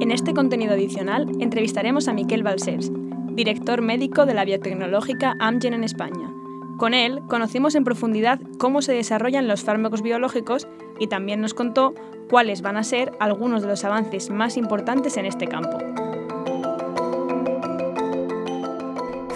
En 0.00 0.14
este 0.14 0.34
contenido 0.34 0.72
adicional 0.72 1.30
entrevistaremos 1.38 2.08
a 2.08 2.12
Miquel 2.12 2.42
Balsers, 2.42 2.90
director 3.36 3.80
médico 3.80 4.26
de 4.26 4.34
la 4.34 4.44
biotecnológica 4.44 5.36
Amgen 5.38 5.74
en 5.74 5.84
España. 5.84 6.32
Con 6.78 6.94
él 6.94 7.20
conocimos 7.28 7.76
en 7.76 7.84
profundidad 7.84 8.40
cómo 8.58 8.82
se 8.82 8.92
desarrollan 8.92 9.46
los 9.46 9.62
fármacos 9.62 10.02
biológicos 10.02 10.66
y 10.98 11.06
también 11.06 11.40
nos 11.40 11.54
contó 11.54 11.94
cuáles 12.28 12.60
van 12.60 12.76
a 12.76 12.82
ser 12.82 13.12
algunos 13.20 13.62
de 13.62 13.68
los 13.68 13.84
avances 13.84 14.30
más 14.30 14.56
importantes 14.56 15.16
en 15.16 15.26
este 15.26 15.46
campo. 15.46 15.78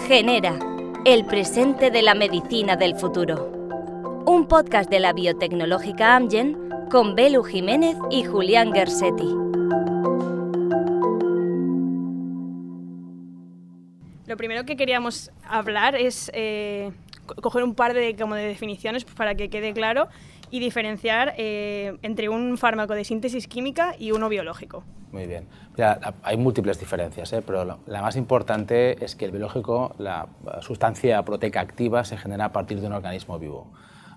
Genera, 0.07 0.59
el 1.05 1.25
presente 1.25 1.89
de 1.89 2.01
la 2.01 2.15
medicina 2.15 2.75
del 2.75 2.95
futuro. 2.95 3.51
Un 4.25 4.47
podcast 4.47 4.89
de 4.89 4.99
la 4.99 5.13
biotecnológica 5.13 6.15
Amgen 6.15 6.64
con 6.89 7.15
Belu 7.15 7.43
Jiménez 7.43 7.97
y 8.09 8.23
Julián 8.23 8.71
Gersetti. 8.73 9.27
Lo 14.27 14.37
primero 14.37 14.65
que 14.65 14.75
queríamos 14.75 15.31
hablar 15.47 15.95
es 15.95 16.31
eh, 16.33 16.91
coger 17.41 17.63
un 17.63 17.75
par 17.75 17.93
de, 17.93 18.15
como 18.15 18.35
de 18.35 18.45
definiciones 18.45 19.05
para 19.05 19.35
que 19.35 19.49
quede 19.49 19.73
claro 19.73 20.07
y 20.51 20.59
diferenciar 20.59 21.33
eh, 21.37 21.97
entre 22.01 22.29
un 22.29 22.57
fármaco 22.57 22.93
de 22.93 23.03
síntesis 23.03 23.47
química 23.47 23.95
y 23.97 24.11
uno 24.11 24.29
biológico. 24.29 24.83
Muy 25.11 25.27
bien. 25.27 25.47
hay 26.23 26.37
múltiples 26.37 26.79
diferencias, 26.79 27.31
¿eh? 27.33 27.41
pero 27.45 27.79
la, 27.85 28.01
más 28.01 28.17
importante 28.17 29.03
es 29.03 29.15
que 29.15 29.25
el 29.25 29.31
biológico, 29.31 29.95
la 29.97 30.27
sustancia 30.61 31.23
proteica 31.23 31.61
activa, 31.61 32.03
se 32.03 32.17
genera 32.17 32.45
a 32.45 32.51
partir 32.51 32.81
de 32.81 32.87
un 32.87 32.93
organismo 32.93 33.39
vivo. 33.39 33.67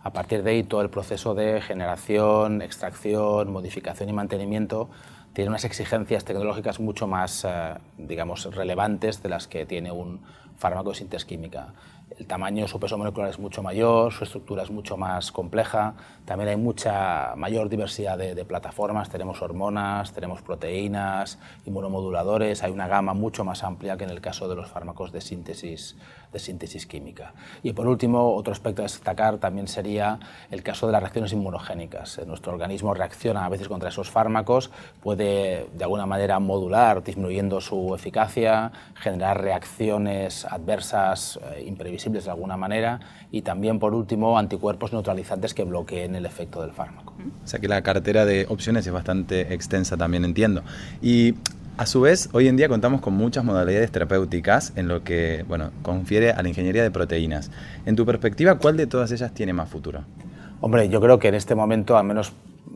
A 0.02 0.12
partir 0.12 0.43
de 0.43 0.51
ahí, 0.51 0.62
todo 0.62 0.80
el 0.83 0.91
proceso 0.91 1.34
de 1.34 1.61
generación, 1.61 2.62
extracción, 2.62 3.52
modificación 3.52 4.09
y 4.09 4.12
mantenimiento 4.12 4.88
tiene 5.33 5.51
unas 5.51 5.65
exigencias 5.65 6.24
tecnológicas 6.24 6.80
mucho 6.80 7.07
más, 7.07 7.45
eh, 7.45 7.74
digamos, 7.96 8.45
relevantes 8.54 9.23
de 9.23 9.29
las 9.29 9.46
que 9.46 9.66
tiene 9.66 9.93
un 9.93 10.21
fármaco 10.57 10.91
de 10.91 10.96
síntesis 10.96 11.24
química. 11.24 11.69
El 12.19 12.26
tamaño, 12.26 12.66
su 12.66 12.80
peso 12.80 12.99
molecular 12.99 13.30
es 13.30 13.38
mucho 13.38 13.63
mayor, 13.63 14.13
su 14.13 14.24
estructura 14.24 14.63
es 14.65 14.71
mucho 14.71 14.96
más 14.96 15.30
compleja, 15.30 15.95
también 16.24 16.49
hay 16.49 16.57
mucha 16.57 17.35
mayor 17.37 17.69
diversidad 17.69 18.19
de, 18.19 18.45
plataformas, 18.45 19.10
tenemos 19.10 19.41
hormonas, 19.41 20.13
tenemos 20.13 20.43
proteínas, 20.43 21.38
inmunomoduladores, 21.66 22.65
hay 22.65 22.73
una 22.73 22.88
gama 22.88 23.15
mucho 23.15 23.45
más 23.45 23.63
amplia 23.63 23.96
que 23.96 24.04
en 24.04 24.10
el 24.10 24.21
caso 24.21 24.49
de 24.49 24.57
los 24.57 24.69
fármacos 24.69 25.13
de 25.13 25.21
síntesis, 25.21 25.96
de 26.32 26.38
síntesis 26.38 26.87
química. 26.87 27.32
Y 27.62 27.73
por 27.73 27.87
último, 27.87 28.34
otro 28.34 28.52
aspecto 28.52 28.82
a 28.82 28.84
destacar 28.84 29.38
también 29.38 29.68
sería 29.68 30.18
el 30.51 30.62
caso 30.62 30.87
de 30.87 30.93
las 30.93 31.02
reacciones 31.02 31.32
inmunogénicas. 31.32 32.20
Nuestro 32.26 32.52
organismo 32.52 32.95
reacciona 32.95 33.45
a 33.45 33.48
veces 33.48 33.68
contra 33.68 33.88
esos 33.88 34.10
fármacos, 34.10 34.70
puede 35.02 35.66
de 35.73 35.85
alguna 35.85 36.07
manera 36.07 36.38
modular, 36.38 37.02
disminuyendo 37.02 37.60
su 37.60 37.95
eficacia, 37.95 38.73
generar 38.95 39.40
reacciones 39.40 40.45
adversas 40.45 41.38
eh, 41.54 41.65
imprevisibles 41.66 42.24
de 42.24 42.30
alguna 42.30 42.57
manera 42.57 43.01
y 43.30 43.42
también, 43.42 43.79
por 43.79 43.95
último, 43.95 44.38
anticuerpos 44.38 44.92
neutralizantes 44.92 45.54
que 45.54 45.65
bloqueen 45.65 46.15
el 46.15 46.26
efecto 46.26 46.63
del 46.63 46.73
fármaco. 46.73 47.15
O 47.45 47.46
sea 47.46 47.60
que 47.60 47.68
la 47.68 47.82
cartera 47.82 48.24
de 48.24 48.46
opciones 48.48 48.87
es 48.87 48.92
bastante 48.92 49.52
extensa 49.54 49.96
también, 49.96 50.24
entiendo. 50.24 50.63
Y 51.02 51.35
a 51.79 51.87
su 51.87 52.01
vez, 52.01 52.29
hoy 52.32 52.48
en 52.48 52.57
día 52.57 52.68
contamos 52.68 53.01
con 53.01 53.15
muchas 53.15 53.45
modalidades 53.45 53.93
terapéuticas 53.93 54.73
en 54.74 54.88
lo 54.88 55.04
que 55.04 55.45
bueno, 55.46 55.71
confiere 55.82 56.32
a 56.32 56.43
la 56.43 56.48
ingeniería 56.48 56.82
de 56.82 56.90
proteínas. 56.90 57.52
En 57.87 57.95
tu 57.95 58.04
perspectiva, 58.04 58.57
¿cuál 58.57 58.76
de 58.76 58.88
todas 58.88 59.12
ellas 59.12 59.32
tiene 59.32 59.52
más 59.52 59.68
futuro? 59.68 60.02
Hombre, 60.60 60.88
yo 60.88 61.01
creo 61.01 61.20
que 61.20 61.29
en 61.29 61.37
este 61.37 61.54
momento, 61.54 61.96
al 61.96 62.04
menos 62.04 62.32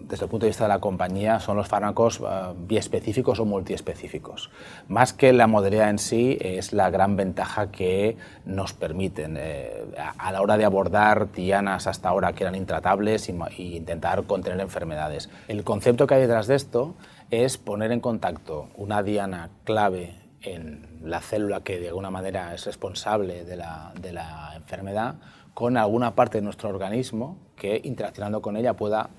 desde 0.09 0.27
el 0.27 0.31
punto 0.31 0.47
de 0.47 0.50
vista 0.50 0.64
de 0.64 0.69
la 0.69 0.78
compañía, 0.78 1.41
son 1.41 1.56
los 1.56 1.67
fármacos 1.67 2.20
uh, 2.20 2.55
biespecíficos 2.56 3.41
o 3.41 3.44
multiespecíficos. 3.44 4.50
Más 4.89 5.12
que 5.12 5.33
la 5.33 5.47
modalidad 5.47 5.91
en 5.91 5.98
sí, 5.98 6.39
es 6.41 6.72
la 6.72 6.91
gran 6.91 7.16
ventaja 7.16 7.70
que 7.70 8.16
nos 8.44 8.72
permiten 8.72 9.37
eh, 9.38 9.84
a 10.19 10.31
la 10.31 10.43
hora 10.43 10.56
de 10.56 10.65
abordar 10.65 11.32
dianas 11.32 11.87
hasta 11.87 12.09
ahora 12.09 12.34
que 12.34 12.44
eran 12.44 12.54
intratables 12.54 13.28
e 13.28 13.62
intentar 13.62 14.22
contener 14.25 14.60
enfermedades. 14.60 15.31
El 15.48 15.65
concepto 15.65 16.06
que 16.06 16.15
hay 16.15 16.21
detrás 16.21 16.47
de 16.47 16.56
esto 16.56 16.94
es 17.32 17.56
poner 17.56 17.93
en 17.93 18.00
contacto 18.00 18.69
una 18.76 19.03
diana 19.03 19.48
clave 19.65 20.15
en 20.43 21.00
la 21.03 21.22
célula 21.22 21.65
que 21.65 21.81
de 21.81 21.88
alguna 21.88 22.10
manera 22.10 22.54
es 22.54 22.66
responsable 22.66 23.44
de 23.44 23.56
la, 23.56 23.94
de 23.98 24.12
la 24.12 24.53
enfermedad 24.54 25.15
con 25.54 25.78
alguna 25.78 26.15
parte 26.15 26.38
de 26.38 26.42
nuestro 26.42 26.69
organismo 26.69 27.38
que 27.56 27.81
interaccionando 27.84 28.42
con 28.42 28.56
ella 28.56 28.75
pueda 28.75 29.10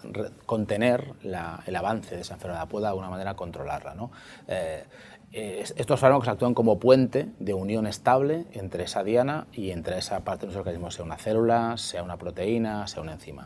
contener 0.46 1.14
el 1.24 1.76
avance 1.76 2.16
de 2.16 2.22
esa 2.22 2.36
enfermedad, 2.36 2.68
pueda 2.68 2.88
de 2.88 2.90
alguna 2.90 3.10
manera 3.10 3.36
controlarla. 3.36 3.96
¿no? 3.96 4.12
Eh, 4.48 4.84
estos 5.32 6.00
fármacos 6.00 6.28
actúan 6.28 6.54
como 6.54 6.80
puente 6.80 7.32
de 7.40 7.56
unión 7.56 7.88
estable 7.88 8.46
entre 8.52 8.84
esa 8.84 9.04
diana 9.04 9.48
y 9.52 9.72
entre 9.72 9.98
esa 9.98 10.20
parte 10.24 10.42
de 10.42 10.48
nuestro 10.48 10.62
organismo, 10.62 10.92
sea 10.92 11.04
una 11.04 11.18
célula, 11.18 11.78
sea 11.78 12.04
una 12.04 12.18
proteína, 12.18 12.86
sea 12.86 13.02
una 13.02 13.14
enzima. 13.14 13.46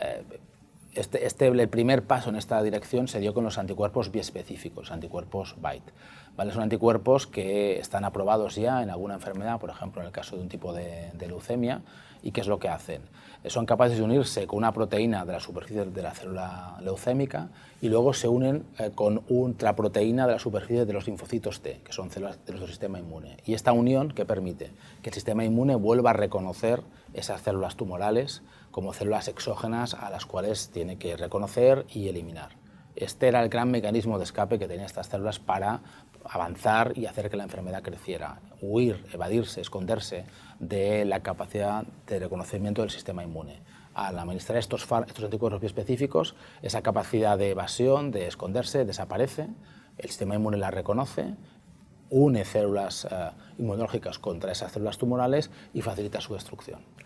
Eh, 0.00 0.22
este, 0.96 1.26
este, 1.26 1.46
el 1.46 1.68
primer 1.68 2.04
paso 2.04 2.30
en 2.30 2.36
esta 2.36 2.62
dirección 2.62 3.08
se 3.08 3.20
dio 3.20 3.34
con 3.34 3.44
los 3.44 3.58
anticuerpos 3.58 4.10
biespecíficos, 4.10 4.90
anticuerpos 4.90 5.56
BITE. 5.56 5.92
¿vale? 6.36 6.52
Son 6.52 6.62
anticuerpos 6.62 7.26
que 7.26 7.78
están 7.78 8.04
aprobados 8.04 8.56
ya 8.56 8.82
en 8.82 8.90
alguna 8.90 9.14
enfermedad, 9.14 9.58
por 9.60 9.70
ejemplo 9.70 10.00
en 10.00 10.06
el 10.06 10.12
caso 10.12 10.36
de 10.36 10.42
un 10.42 10.48
tipo 10.48 10.72
de, 10.72 11.12
leucemia, 11.26 11.82
¿Y 12.22 12.32
qué 12.32 12.40
es 12.40 12.48
lo 12.48 12.58
que 12.58 12.68
hacen? 12.68 13.02
Son 13.46 13.66
capaces 13.66 13.98
de 13.98 14.02
unirse 14.02 14.48
con 14.48 14.56
una 14.56 14.72
proteína 14.72 15.24
de 15.24 15.32
la 15.32 15.38
superficie 15.38 15.84
de 15.84 16.02
la 16.02 16.10
célula 16.10 16.76
leucémica 16.82 17.50
y 17.80 17.88
luego 17.88 18.14
se 18.14 18.26
unen 18.26 18.64
eh, 18.78 18.90
con 18.92 19.22
otra 19.30 19.76
proteína 19.76 20.26
de 20.26 20.32
la 20.32 20.38
superficie 20.40 20.86
de 20.86 20.92
los 20.92 21.06
linfocitos 21.06 21.60
T, 21.60 21.82
que 21.84 21.92
son 21.92 22.10
células 22.10 22.44
de 22.44 22.52
nuestro 22.52 22.66
sistema 22.66 22.98
inmune. 22.98 23.36
Y 23.44 23.54
esta 23.54 23.72
unión 23.72 24.10
que 24.10 24.24
permite 24.24 24.72
que 25.02 25.10
el 25.10 25.14
sistema 25.14 25.44
inmune 25.44 25.76
vuelva 25.76 26.10
a 26.10 26.14
reconocer 26.14 26.82
esas 27.14 27.42
células 27.42 27.76
tumorales 27.76 28.42
como 28.76 28.92
células 28.92 29.26
exógenas 29.26 29.94
a 29.94 30.10
las 30.10 30.26
cuales 30.26 30.68
tiene 30.68 30.98
que 30.98 31.16
reconocer 31.16 31.86
y 31.88 32.08
eliminar. 32.08 32.50
Este 32.94 33.26
era 33.26 33.42
el 33.42 33.48
gran 33.48 33.70
mecanismo 33.70 34.18
de 34.18 34.24
escape 34.24 34.58
que 34.58 34.68
tenían 34.68 34.84
estas 34.84 35.06
células 35.06 35.38
para 35.38 35.80
avanzar 36.24 36.92
y 36.94 37.06
hacer 37.06 37.30
que 37.30 37.38
la 37.38 37.44
enfermedad 37.44 37.82
creciera, 37.82 38.38
huir, 38.60 39.02
evadirse, 39.14 39.62
esconderse 39.62 40.26
de 40.58 41.06
la 41.06 41.20
capacidad 41.20 41.86
de 42.06 42.18
reconocimiento 42.18 42.82
del 42.82 42.90
sistema 42.90 43.24
inmune. 43.24 43.62
Al 43.94 44.18
administrar 44.18 44.58
estos, 44.58 44.82
estos 44.82 45.24
anticuerpos 45.24 45.62
específicos, 45.62 46.34
esa 46.60 46.82
capacidad 46.82 47.38
de 47.38 47.52
evasión, 47.52 48.10
de 48.10 48.26
esconderse, 48.26 48.84
desaparece, 48.84 49.48
el 49.96 50.08
sistema 50.10 50.34
inmune 50.34 50.58
la 50.58 50.70
reconoce, 50.70 51.34
une 52.10 52.44
células 52.44 53.08
eh, 53.10 53.30
inmunológicas 53.56 54.18
contra 54.18 54.52
esas 54.52 54.72
células 54.72 54.98
tumorales 54.98 55.50
y 55.72 55.80
facilita 55.80 56.20
su 56.20 56.34
destrucción 56.34 57.05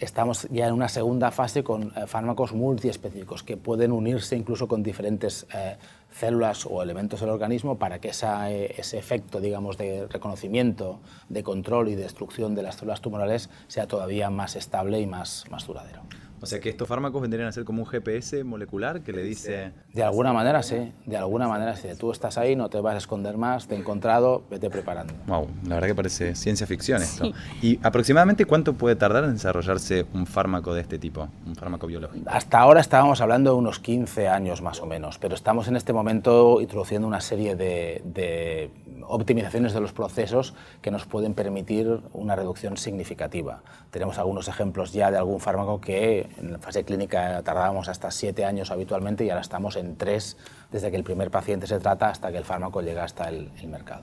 estamos 0.00 0.48
ya 0.50 0.66
en 0.66 0.74
una 0.74 0.88
segunda 0.88 1.30
fase 1.30 1.62
con 1.62 1.92
eh, 1.96 2.06
fármacos 2.06 2.52
multiespecíficos 2.52 3.42
que 3.42 3.56
pueden 3.56 3.92
unirse 3.92 4.36
incluso 4.36 4.66
con 4.66 4.82
diferentes 4.82 5.46
eh, 5.54 5.76
células 6.10 6.66
o 6.66 6.82
elementos 6.82 7.20
del 7.20 7.30
organismo 7.30 7.78
para 7.78 8.00
que 8.00 8.10
eh, 8.10 8.74
ese 8.76 8.98
efecto 8.98 9.40
digamos, 9.40 9.76
de 9.76 10.06
reconocimiento, 10.08 11.00
de 11.28 11.42
control 11.42 11.88
y 11.88 11.94
destrucción 11.94 12.54
de 12.54 12.62
las 12.62 12.76
células 12.76 13.00
tumorales 13.00 13.50
sea 13.68 13.86
todavía 13.86 14.30
más 14.30 14.56
estable 14.56 15.00
y 15.00 15.06
más, 15.06 15.44
más 15.50 15.66
duradero. 15.66 16.02
O 16.42 16.46
sea 16.46 16.60
que 16.60 16.70
estos 16.70 16.88
fármacos 16.88 17.20
vendrían 17.20 17.48
a 17.48 17.52
ser 17.52 17.64
como 17.64 17.82
un 17.82 17.86
GPS 17.86 18.44
molecular 18.44 19.02
que 19.02 19.12
le 19.12 19.22
dice... 19.22 19.72
De 19.92 20.02
alguna 20.02 20.32
manera 20.32 20.62
sí, 20.62 20.92
de 21.04 21.16
alguna 21.16 21.48
manera 21.48 21.76
sí. 21.76 21.88
Tú 21.98 22.10
estás 22.12 22.38
ahí, 22.38 22.56
no 22.56 22.68
te 22.70 22.80
vas 22.80 22.94
a 22.94 22.98
esconder 22.98 23.36
más, 23.36 23.66
te 23.66 23.74
he 23.74 23.78
encontrado, 23.78 24.42
vete 24.50 24.70
preparando. 24.70 25.12
Wow, 25.26 25.48
la 25.64 25.74
verdad 25.74 25.88
que 25.88 25.94
parece 25.94 26.34
ciencia 26.34 26.66
ficción 26.66 27.02
esto. 27.02 27.30
¿Y 27.60 27.78
aproximadamente 27.82 28.46
cuánto 28.46 28.72
puede 28.72 28.96
tardar 28.96 29.24
en 29.24 29.34
desarrollarse 29.34 30.06
un 30.14 30.26
fármaco 30.26 30.72
de 30.72 30.80
este 30.80 30.98
tipo, 30.98 31.28
un 31.46 31.54
fármaco 31.54 31.86
biológico? 31.86 32.28
Hasta 32.30 32.58
ahora 32.58 32.80
estábamos 32.80 33.20
hablando 33.20 33.52
de 33.52 33.56
unos 33.58 33.78
15 33.78 34.28
años 34.28 34.62
más 34.62 34.80
o 34.80 34.86
menos, 34.86 35.18
pero 35.18 35.34
estamos 35.34 35.68
en 35.68 35.76
este 35.76 35.92
momento 35.92 36.60
introduciendo 36.60 37.06
una 37.06 37.20
serie 37.20 37.54
de, 37.54 38.02
de 38.04 38.70
optimizaciones 39.06 39.74
de 39.74 39.80
los 39.80 39.92
procesos 39.92 40.54
que 40.80 40.90
nos 40.90 41.04
pueden 41.04 41.34
permitir 41.34 42.00
una 42.12 42.36
reducción 42.36 42.76
significativa. 42.76 43.62
Tenemos 43.90 44.18
algunos 44.18 44.48
ejemplos 44.48 44.92
ya 44.92 45.10
de 45.10 45.18
algún 45.18 45.40
fármaco 45.40 45.80
que 45.80 46.29
en 46.38 46.52
la 46.52 46.58
fase 46.58 46.84
clínica 46.84 47.42
tardábamos 47.42 47.88
hasta 47.88 48.10
siete 48.10 48.44
años 48.44 48.70
habitualmente 48.70 49.24
y 49.24 49.30
ahora 49.30 49.42
estamos 49.42 49.76
en 49.76 49.96
tres 49.96 50.36
desde 50.70 50.90
que 50.90 50.96
el 50.96 51.04
primer 51.04 51.30
paciente 51.30 51.66
se 51.66 51.78
trata 51.78 52.08
hasta 52.08 52.30
que 52.30 52.38
el 52.38 52.44
fármaco 52.44 52.80
llega 52.82 53.04
hasta 53.04 53.28
el, 53.28 53.50
mercado. 53.68 54.02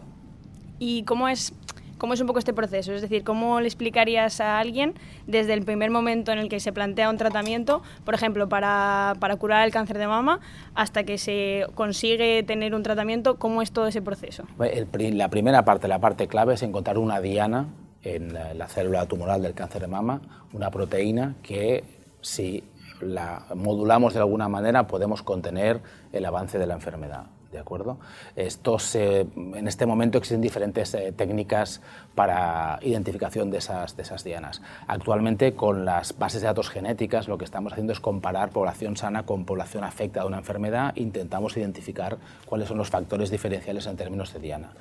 ¿Y 0.80 1.04
cómo 1.04 1.28
es, 1.28 1.54
cómo 1.98 2.14
es 2.14 2.22
un 2.22 2.28
poco 2.28 2.40
este 2.40 2.54
proceso? 2.54 2.94
Es 2.94 3.02
decir, 3.02 3.24
¿cómo 3.24 3.60
le 3.60 3.68
explicarías 3.68 4.40
a 4.40 4.60
alguien 4.60 4.94
desde 5.26 5.54
el 5.54 5.64
primer 5.64 5.90
momento 5.90 6.32
en 6.32 6.40
el 6.40 6.50
que 6.50 6.60
se 6.60 6.72
plantea 6.72 7.10
un 7.10 7.18
tratamiento, 7.18 7.82
por 8.06 8.14
ejemplo, 8.14 8.48
para, 8.48 9.16
para 9.20 9.36
curar 9.36 9.66
el 9.66 9.72
cáncer 9.74 9.98
de 9.98 10.08
mama, 10.08 10.40
hasta 10.76 11.04
que 11.04 11.18
se 11.18 11.66
consigue 11.76 12.44
tener 12.44 12.76
un 12.76 12.84
tratamiento? 12.84 13.38
¿Cómo 13.38 13.62
es 13.62 13.72
todo 13.72 13.88
ese 13.88 14.02
proceso? 14.02 14.44
la 14.58 15.30
primera 15.30 15.66
parte, 15.66 15.88
la 15.88 16.00
parte 16.00 16.28
clave 16.28 16.54
es 16.54 16.64
encontrar 16.64 16.98
una 16.98 17.20
diana 17.20 17.68
en 18.04 18.34
la 18.34 18.68
célula 18.68 19.06
tumoral 19.06 19.42
del 19.42 19.54
cáncer 19.54 19.82
de 19.82 19.88
mama, 19.88 20.22
una 20.54 20.72
proteína 20.72 21.36
que 21.44 21.84
si 22.28 22.64
la 23.02 23.46
modulamos 23.56 24.14
de 24.14 24.20
alguna 24.20 24.50
manera, 24.50 24.88
podemos 24.88 25.24
contener 25.24 25.82
el 26.12 26.26
avance 26.26 26.60
de 26.60 26.68
la 26.68 26.74
enfermedad. 26.74 27.28
¿De 27.52 27.60
acuerdo? 27.60 27.98
Estos, 28.36 28.94
en 28.96 29.68
este 29.68 29.86
momento 29.86 30.18
existen 30.18 30.42
diferentes 30.42 30.94
eh, 30.94 31.14
técnicas 31.14 31.82
para 32.14 32.78
identificación 32.82 33.50
de 33.50 33.60
esas, 33.60 33.96
de 33.96 34.04
esas 34.04 34.26
dianas. 34.26 34.62
Actualmente, 34.86 35.54
con 35.54 35.86
las 35.86 36.18
bases 36.18 36.42
de 36.42 36.48
datos 36.48 36.70
genéticas, 36.70 37.30
lo 37.30 37.38
que 37.38 37.46
estamos 37.46 37.72
haciendo 37.72 37.94
es 37.94 38.02
comparar 38.02 38.50
población 38.50 38.98
sana 38.98 39.26
con 39.26 39.46
población 39.46 39.86
afectada 39.86 40.26
de 40.26 40.28
una 40.28 40.40
enfermedad. 40.40 40.94
Intentamos 40.98 41.56
identificar 41.56 42.18
cuáles 42.46 42.68
son 42.68 42.78
los 42.78 42.90
factores 42.90 43.32
diferenciales 43.32 43.88
en 43.88 43.96
términos 43.96 44.34
de 44.34 44.40
diana. 44.40 44.72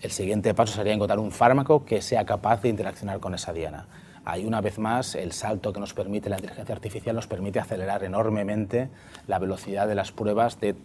El 0.00 0.12
siguiente 0.12 0.54
paso 0.54 0.74
sería 0.74 0.94
encontrar 0.94 1.18
un 1.18 1.32
fármaco 1.32 1.84
que 1.84 2.02
sea 2.02 2.24
capaz 2.24 2.62
de 2.62 2.68
interaccionar 2.68 3.18
con 3.18 3.34
esa 3.34 3.52
diana. 3.52 3.86
Ahí, 4.24 4.44
una 4.44 4.60
vez 4.60 4.78
más, 4.78 5.14
el 5.14 5.32
salto 5.32 5.72
que 5.72 5.80
nos 5.80 5.94
permite 5.94 6.30
la 6.30 6.36
inteligencia 6.36 6.74
artificial 6.74 7.16
nos 7.16 7.26
permite 7.26 7.58
acelerar 7.58 8.04
enormemente 8.04 8.88
la 9.26 9.38
velocidad 9.38 9.88
de 9.88 9.94
las 9.94 10.12
pruebas 10.12 10.60
de 10.60 10.76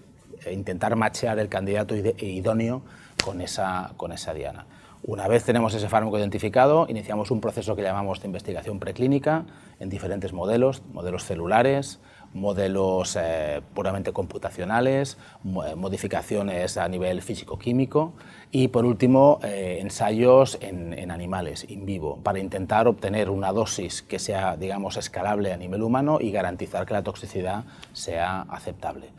e 0.46 0.54
intentar 0.54 0.96
machear 0.96 1.40
el 1.40 1.50
candidato 1.50 1.96
idóneo 1.96 2.82
con 3.24 3.42
esa, 3.42 3.92
con 3.98 4.12
esa 4.12 4.34
diana. 4.34 4.66
Una 5.04 5.28
vez 5.28 5.44
tenemos 5.44 5.74
ese 5.74 5.90
fármaco 5.90 6.18
identificado, 6.18 6.86
iniciamos 6.90 7.32
un 7.32 7.40
proceso 7.40 7.76
que 7.76 7.82
llamamos 7.82 8.22
de 8.22 8.28
investigación 8.28 8.80
preclínica 8.80 9.46
en 9.80 9.90
diferentes 9.90 10.34
modelos, 10.34 10.82
modelos 10.92 11.24
celulares, 11.24 12.00
modelos 12.34 13.18
eh, 13.20 13.62
puramente 13.74 14.14
computacionales, 14.14 15.18
eh, 15.46 15.76
modificaciones 15.76 16.78
a 16.78 16.88
nivel 16.88 17.22
físico-químico 17.22 18.14
y, 18.52 18.70
por 18.70 18.86
último, 18.86 19.40
eh, 19.44 19.80
ensayos 19.82 20.58
en, 20.62 21.12
animales, 21.12 21.66
in 21.70 21.86
vivo, 21.86 22.20
para 22.24 22.40
intentar 22.40 22.88
obtener 22.88 23.30
una 23.30 23.52
dosis 23.52 24.02
que 24.02 24.20
sea, 24.20 24.58
digamos, 24.58 24.98
escalable 24.98 25.54
a 25.54 25.58
nivel 25.58 25.84
humano 25.84 26.20
y 26.22 26.32
garantizar 26.32 26.86
que 26.86 26.94
la 26.94 27.04
toxicidad 27.04 27.64
sea 27.94 28.42
aceptable. 28.50 29.10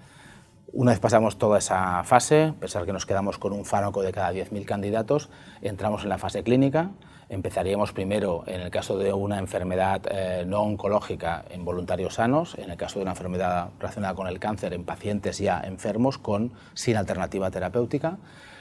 Una 0.72 0.92
vez 0.92 1.00
pasamos 1.00 1.38
toda 1.38 1.58
esa 1.58 2.04
fase, 2.04 2.52
pensar 2.60 2.84
que 2.84 2.92
nos 2.92 3.06
quedamos 3.06 3.38
con 3.38 3.52
un 3.52 3.64
fármaco 3.64 4.02
de 4.02 4.12
cada 4.12 4.32
10.000 4.32 4.64
candidatos, 4.66 5.30
entramos 5.62 6.02
en 6.02 6.10
la 6.10 6.18
fase 6.18 6.42
clínica. 6.42 6.90
Empezaríamos 7.30 7.92
primero, 7.92 8.42
en 8.46 8.62
el 8.62 8.70
caso 8.70 8.96
de 8.96 9.12
una 9.12 9.38
enfermedad 9.38 10.00
eh, 10.10 10.44
no 10.46 10.62
oncológica, 10.62 11.44
en 11.50 11.62
voluntarios 11.62 12.14
sanos, 12.14 12.56
en 12.56 12.70
el 12.70 12.78
caso 12.78 12.98
de 12.98 13.02
una 13.02 13.10
enfermedad 13.10 13.68
relacionada 13.78 14.14
con 14.14 14.28
el 14.28 14.38
cáncer, 14.38 14.72
en 14.72 14.84
pacientes 14.84 15.36
ya 15.36 15.60
enfermos 15.60 16.16
con, 16.16 16.52
sin 16.72 16.96
alternativa 16.96 17.50
terapéutica. 17.50 18.16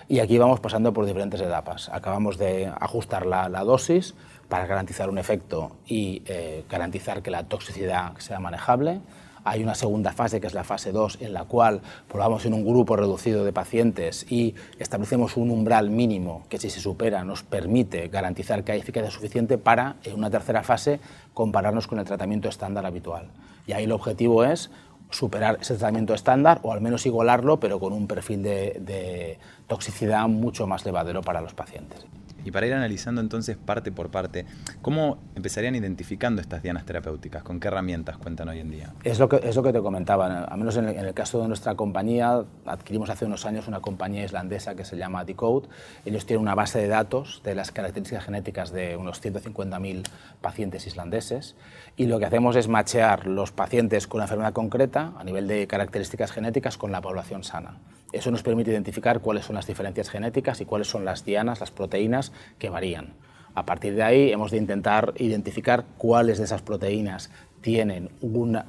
Y 0.09 0.19
aquí 0.19 0.37
vamos 0.37 0.59
pasando 0.59 0.91
por 0.91 1.05
diferentes 1.05 1.39
etapas. 1.39 1.89
Acabamos 1.89 2.37
de 2.37 2.71
ajustar 2.79 3.25
la, 3.25 3.47
dosis 3.63 4.15
para 4.49 4.65
garantizar 4.65 5.09
un 5.09 5.17
efecto 5.17 5.77
y 5.85 6.23
eh, 6.25 6.65
garantizar 6.69 7.21
que 7.21 7.31
la 7.31 7.43
toxicidad 7.43 8.17
sea 8.17 8.39
manejable 8.39 9.01
hay 9.47 9.63
una 9.63 9.75
segunda 9.75 10.11
fase, 10.11 10.41
que 10.41 10.47
es 10.47 10.53
la 10.53 10.65
fase 10.65 10.91
2, 10.91 11.19
en 11.21 11.33
la 11.33 11.45
cual 11.45 11.81
probamos 12.09 12.45
en 12.45 12.53
un 12.53 12.65
grupo 12.65 12.97
reducido 12.97 13.45
de 13.45 13.53
pacientes 13.53 14.29
y 14.29 14.55
establecemos 14.77 15.37
un 15.37 15.51
umbral 15.51 15.89
mínimo 15.89 16.43
que 16.49 16.57
si 16.57 16.69
se 16.69 16.81
supera 16.81 17.23
nos 17.23 17.43
permite 17.43 18.09
garantizar 18.09 18.63
que 18.63 18.73
hay 18.73 18.79
eficacia 18.79 19.09
suficiente 19.09 19.57
para, 19.57 19.95
en 20.03 20.15
una 20.15 20.29
tercera 20.29 20.63
fase, 20.63 20.99
compararnos 21.33 21.87
con 21.87 21.99
el 21.99 22.05
tratamiento 22.05 22.49
estándar 22.49 22.85
habitual. 22.85 23.29
Y 23.65 23.71
ahí 23.71 23.85
el 23.85 23.91
objetivo 23.93 24.43
es 24.43 24.69
superar 25.09 25.59
ese 25.61 25.75
tratamiento 25.75 26.13
estándar 26.13 26.59
o 26.63 26.73
al 26.73 26.81
menos 26.81 27.05
igualarlo, 27.05 27.59
pero 27.59 27.79
con 27.79 27.93
un 27.93 28.05
perfil 28.05 28.43
de, 28.43 28.77
de 28.81 29.39
toxicidad 29.67 30.27
mucho 30.27 30.67
más 30.67 30.85
levadero 30.85 31.21
para 31.21 31.39
los 31.39 31.53
pacientes. 31.53 32.05
Y 32.45 32.51
para 32.51 32.65
ir 32.67 32.73
analizando 32.73 33.21
entonces 33.21 33.57
parte 33.57 33.91
por 33.91 34.09
parte, 34.09 34.45
¿cómo 34.81 35.19
empezarían 35.35 35.75
identificando 35.75 36.41
estas 36.41 36.63
dianas 36.63 36.85
terapéuticas? 36.85 37.43
¿Con 37.43 37.59
qué 37.59 37.67
herramientas 37.67 38.17
cuentan 38.17 38.49
hoy 38.49 38.59
en 38.59 38.71
día? 38.71 38.93
Es 39.03 39.19
lo 39.19 39.27
que, 39.27 39.41
es 39.43 39.55
lo 39.55 39.63
que 39.63 39.73
te 39.73 39.81
comentaba. 39.81 40.43
Al 40.43 40.57
menos 40.57 40.77
en 40.77 40.87
el, 40.87 41.13
caso 41.13 41.41
de 41.41 41.47
nuestra 41.47 41.75
compañía, 41.75 42.43
adquirimos 42.65 43.09
hace 43.09 43.25
unos 43.25 43.45
años 43.45 43.67
una 43.67 43.79
compañía 43.81 44.23
islandesa 44.23 44.75
que 44.75 44.85
se 44.85 44.97
llama 44.97 45.25
Decode. 45.25 45.67
Ellos 46.05 46.25
tienen 46.25 46.41
una 46.41 46.55
base 46.55 46.79
de 46.79 46.87
datos 46.87 47.41
de 47.43 47.55
las 47.55 47.71
características 47.71 48.25
genéticas 48.25 48.71
de 48.71 48.95
unos 48.95 49.21
150.000 49.23 50.03
pacientes 50.41 50.87
islandeses 50.87 51.55
y 51.95 52.05
lo 52.05 52.19
que 52.19 52.25
hacemos 52.25 52.55
es 52.55 52.67
machear 52.67 53.27
los 53.27 53.51
pacientes 53.51 54.07
con 54.07 54.19
una 54.19 54.25
enfermedad 54.25 54.53
concreta 54.53 55.13
a 55.17 55.23
nivel 55.23 55.47
de 55.47 55.67
características 55.67 56.31
genéticas 56.31 56.77
con 56.77 56.91
la 56.91 57.01
población 57.01 57.43
sana. 57.43 57.77
Eso 58.11 58.31
nos 58.31 58.43
permite 58.43 58.71
identificar 58.71 59.19
cuáles 59.19 59.45
son 59.45 59.55
las 59.55 59.67
diferencias 59.67 60.09
genéticas 60.09 60.61
y 60.61 60.65
cuáles 60.65 60.87
son 60.87 61.05
las 61.05 61.25
dianas, 61.25 61.59
las 61.59 61.71
proteínas 61.71 62.31
que 62.57 62.69
varían. 62.69 63.13
A 63.53 63.65
partir 63.65 63.95
de 63.95 64.03
ahí 64.03 64.31
hemos 64.31 64.51
de 64.51 64.57
intentar 64.57 65.13
identificar 65.17 65.85
cuáles 65.97 66.37
de 66.37 66.45
esas 66.45 66.61
proteínas 66.61 67.31
tienen 67.61 68.09
un 68.21 68.59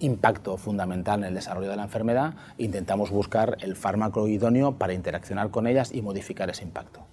impacto 0.00 0.56
fundamental 0.56 1.20
en 1.20 1.26
el 1.26 1.34
desarrollo 1.34 1.70
de 1.70 1.76
la 1.76 1.84
enfermedad 1.84 2.34
intentamos 2.58 3.10
buscar 3.10 3.56
el 3.60 3.76
fármaco 3.76 4.26
idóneo 4.26 4.72
para 4.72 4.94
interaccionar 4.94 5.50
con 5.50 5.68
ellas 5.68 5.92
y 5.94 6.02
modificar 6.02 6.50
ese 6.50 6.64
impacto 6.64 7.06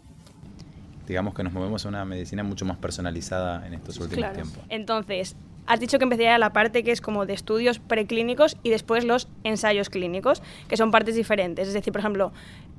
digamos 1.07 1.33
que 1.33 1.43
nos 1.43 1.53
movemos 1.53 1.85
a 1.85 1.89
una 1.89 2.05
medicina 2.05 2.43
mucho 2.43 2.65
más 2.65 2.77
personalizada 2.77 3.65
en 3.65 3.73
estos 3.73 3.97
últimos 3.99 4.33
tiempos. 4.33 4.63
Entonces, 4.69 5.35
Has 5.67 5.81
dicho 5.81 5.97
que 5.99 6.05
empezaría 6.05 6.37
la 6.37 6.53
parte 6.53 6.83
que 6.83 6.91
es 6.91 7.01
como 7.01 7.25
de 7.25 7.33
estudios 7.33 7.79
preclínicos 7.79 8.57
y 8.63 8.69
después 8.69 9.03
los 9.03 9.27
ensayos 9.43 9.89
clínicos, 9.89 10.41
que 10.69 10.77
son 10.77 10.91
partes 10.91 11.15
diferentes. 11.15 11.67
Es 11.67 11.73
decir, 11.73 11.91
por 11.91 11.99
ejemplo, 11.99 12.31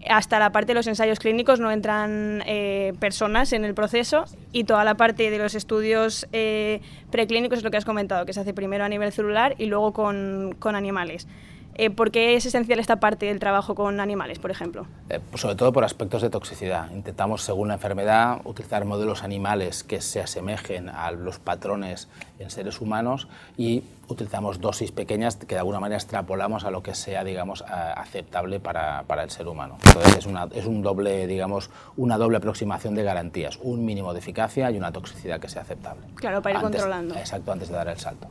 hasta 0.09 0.39
la 0.39 0.53
parte 0.53 0.69
de 0.69 0.75
los 0.75 0.87
ensayos 0.87 1.19
clínicos 1.19 1.61
no 1.61 1.71
entran 1.71 2.43
eh, 2.47 2.95
personas 2.99 3.53
en 3.53 3.65
el 3.65 3.75
proceso 3.75 4.25
y 4.53 4.65
toda 4.65 4.85
la 4.85 4.97
parte 4.97 5.31
de 5.31 5.39
los 5.39 5.55
estudios 5.55 6.27
eh, 6.33 6.81
preclínicos 7.11 7.59
es 7.59 7.65
lo 7.65 7.71
que 7.71 7.77
has 7.77 7.85
comentado, 7.85 8.25
que 8.25 8.33
se 8.33 8.41
hace 8.41 8.55
primero 8.55 8.85
a 8.85 8.89
nivel 8.89 9.13
celular 9.13 9.55
y 9.59 9.67
luego 9.67 9.93
con, 9.93 10.57
con 10.59 10.75
animales. 10.75 11.29
Eh, 11.79 11.91
¿Por 11.91 12.11
qué 12.11 12.35
es 12.35 12.45
esencial 12.45 12.81
esta 12.81 12.97
parte 12.97 13.27
del 13.27 13.39
trabajo 13.39 13.77
con 13.77 14.01
animales, 14.01 14.41
por 14.41 14.51
ejemplo? 14.51 14.87
Eh, 15.09 15.21
pues 15.31 15.41
sobre 15.41 15.55
todo 15.55 15.73
por 15.73 15.85
aspectos 15.85 16.23
de 16.23 16.29
toxicidad. 16.29 16.91
Intentamos, 16.91 17.43
según 17.43 17.69
la 17.69 17.75
enfermedad, 17.75 18.41
utilizar 18.45 18.85
modelos 18.85 19.23
animales 19.23 19.85
que 19.85 20.01
se 20.01 20.21
asemejen 20.21 20.89
a 20.89 21.13
los 21.13 21.39
patrones 21.39 22.09
en 22.41 22.51
seres 22.51 22.81
humanos 22.81 23.29
y 23.57 23.85
utilizamos 24.09 24.61
dosis 24.61 24.91
pequeñas 24.91 25.37
que 25.37 25.55
de 25.55 25.59
alguna 25.61 25.79
manera 25.79 25.99
extrapolamos 25.99 26.65
a 26.65 26.73
lo 26.73 26.83
que 26.83 26.97
sea, 26.97 27.23
digamos, 27.23 27.63
aceptable 27.63 28.59
para, 28.59 29.05
para 29.05 29.23
el 29.23 29.31
ser 29.31 29.47
humano. 29.47 29.79
Entonces 29.87 30.17
es 30.17 30.27
una, 30.27 30.49
es 30.53 30.67
un 30.67 30.83
doble, 30.83 31.29
digamos, 31.29 31.71
una 31.97 32.19
doble 32.19 32.39
aproximación 32.39 32.97
de 32.97 33.05
garantías, 33.05 33.57
un 33.63 33.85
mínimo 33.85 34.13
de 34.15 34.19
eficacia 34.19 34.69
y 34.73 34.79
una 34.79 34.91
toxicidad 34.91 35.39
que 35.39 35.49
sea 35.49 35.63
aceptable. 35.63 36.07
Claro, 36.17 36.43
para 36.43 36.57
ir 36.57 36.61
controlando. 36.61 37.15
Exacto, 37.15 37.53
antes 37.53 37.69
de 37.69 37.75
dar 37.75 37.89
el 37.89 37.99
salto. 37.99 38.27